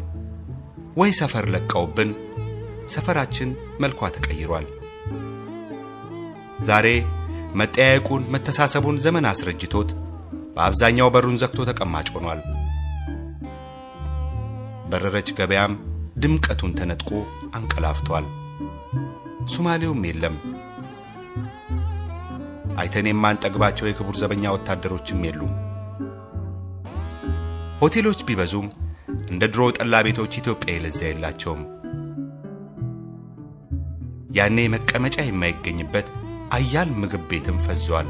ወይ 0.96 1.10
ሰፈር 1.18 1.44
ለቀውብን 1.54 2.10
ሰፈራችን 2.88 3.48
መልኳ 3.82 4.10
ተቀይሯል። 4.16 4.66
ዛሬ 6.68 6.86
መጠያየቁን 7.54 8.28
መተሳሰቡን 8.34 9.00
ዘመን 9.00 9.28
አስረጅቶት 9.32 9.90
በአብዛኛው 10.56 11.10
በሩን 11.14 11.40
ዘግቶ 11.42 11.66
ተቀማጭ 11.70 12.06
ሆኗል። 12.16 12.42
በረረች 14.90 15.30
ገበያም 15.40 15.74
ድምቀቱን 16.16 16.76
ተነጥቆ 16.80 17.10
አንቀላፍቷል። 17.52 18.28
ሶማሌውም 19.54 20.04
የለም። 20.04 20.36
አይተን 22.76 23.08
የማንጠግባቸው 23.10 23.88
የክቡር 23.88 24.18
ዘበኛ 24.22 24.46
ወታደሮችም 24.50 25.26
የሉም። 25.28 25.54
ሆቴሎች 27.80 28.20
ቢበዙም 28.28 28.66
እንደ 29.32 29.42
ድሮ 29.52 29.62
ጠላ 29.76 29.94
ቤቶች 30.06 30.32
ኢትዮጵያ 30.40 30.70
የለዛ 30.74 31.00
የላቸውም። 31.06 31.62
ያኔ 34.38 34.58
መቀመጫ 34.74 35.16
የማይገኝበት 35.26 36.08
አያል 36.56 36.90
ምግብ 37.00 37.22
ቤትም 37.30 37.58
ፈዟል። 37.66 38.08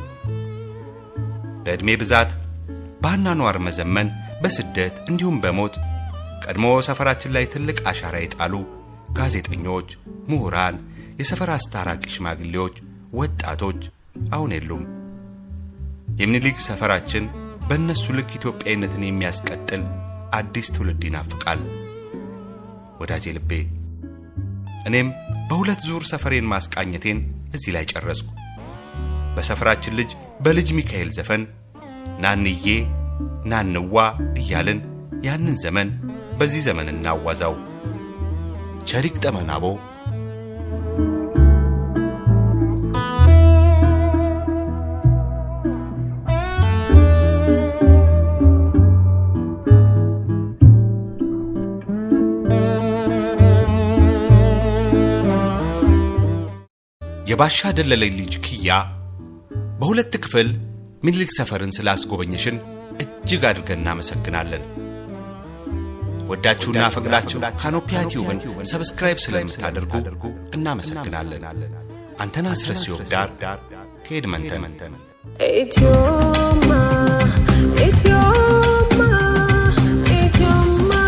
በዕድሜ 1.64 1.90
ብዛት 2.02 2.30
በአኗኗር 3.02 3.56
መዘመን፣ 3.66 4.08
በስደት 4.42 4.96
እንዲሁም 5.10 5.36
በሞት 5.42 5.74
ቀድሞ 6.44 6.66
ሰፈራችን 6.88 7.34
ላይ 7.36 7.44
ትልቅ 7.54 7.78
አሻራ 7.90 8.16
የጣሉ 8.20 8.54
ጋዜጠኞች፣ 9.18 9.88
ምሁራን፣ 10.30 10.76
የሰፈር 11.20 11.50
አስታራቂ 11.54 12.02
ሽማግሌዎች፣ 12.14 12.74
ወጣቶች 13.12 13.80
አሁን 14.32 14.50
የሉም። 14.56 14.82
የምኒልክ 16.20 16.58
ሰፈራችን 16.66 17.24
በእነሱ 17.68 18.04
ልክ 18.16 18.30
ኢትዮጵያዊነትን 18.38 19.02
የሚያስቀጥል 19.06 19.82
አዲስ 20.38 20.68
ትውልድ 20.74 21.02
ይናፍቃል። 21.06 21.60
ወዳጄ 23.00 23.24
ልቤ፣ 23.36 23.50
እኔም 24.88 25.08
በሁለት 25.48 25.80
ዙር 25.88 26.02
ሰፈሬን 26.10 26.50
ማስቃኘቴን 26.52 27.18
እዚህ 27.54 27.70
ላይ 27.76 27.84
ጨረስኩ። 27.92 28.28
በሰፈራችን 29.36 29.96
ልጅ 29.98 30.10
በልጅ 30.44 30.68
ሚካኤል 30.78 31.10
ዘፈን 31.16 31.42
ናንዬ 32.24 32.66
ናንዋ 33.50 33.96
እያልን 34.40 34.80
ያንን 35.26 35.56
ዘመን 35.62 35.88
በዚህ 36.38 36.62
ዘመን 36.66 36.88
እናዋዛው። 36.92 37.54
ቸሪክ 38.90 39.16
ጠመናቦ 39.24 39.64
የባሻ 57.38 57.68
ደለለኝ 57.78 58.12
ልጅ 58.20 58.32
ክያ 58.44 58.68
በሁለት 59.80 60.14
ክፍል 60.22 60.48
ምኒልክ 61.04 61.30
ሰፈርን 61.36 61.72
ስላስጎበኘሽን 61.76 62.56
እጅግ 63.02 63.42
አድርገን 63.50 63.78
እናመሰግናለን። 63.80 64.62
ወዳችሁና 66.30 66.82
ፈቅዳችሁ 66.96 67.40
ካኖፒያ 67.62 68.00
ቲዩብን 68.12 68.40
ሰብስክራይብ 68.72 69.20
ስለምታደርጉ 69.26 69.92
እናመሰግናለን። 70.58 71.44
አንተና 72.24 72.48
አስረስ 72.56 72.82
ዳር 73.12 73.30
ከኤድመንተን 74.08 74.64
Idioma, 75.56 76.82
idioma, 77.86 79.10
idioma, 80.18 81.02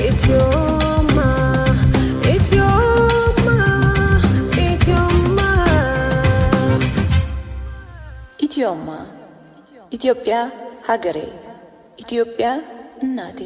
idioma, 0.00 0.77
ኢትዮማ 8.58 8.92
ኢትዮጵያ 9.92 10.36
ሀገሬ 10.86 11.18
ኢትዮጵያ 11.98 12.46
እናቴ 13.02 13.40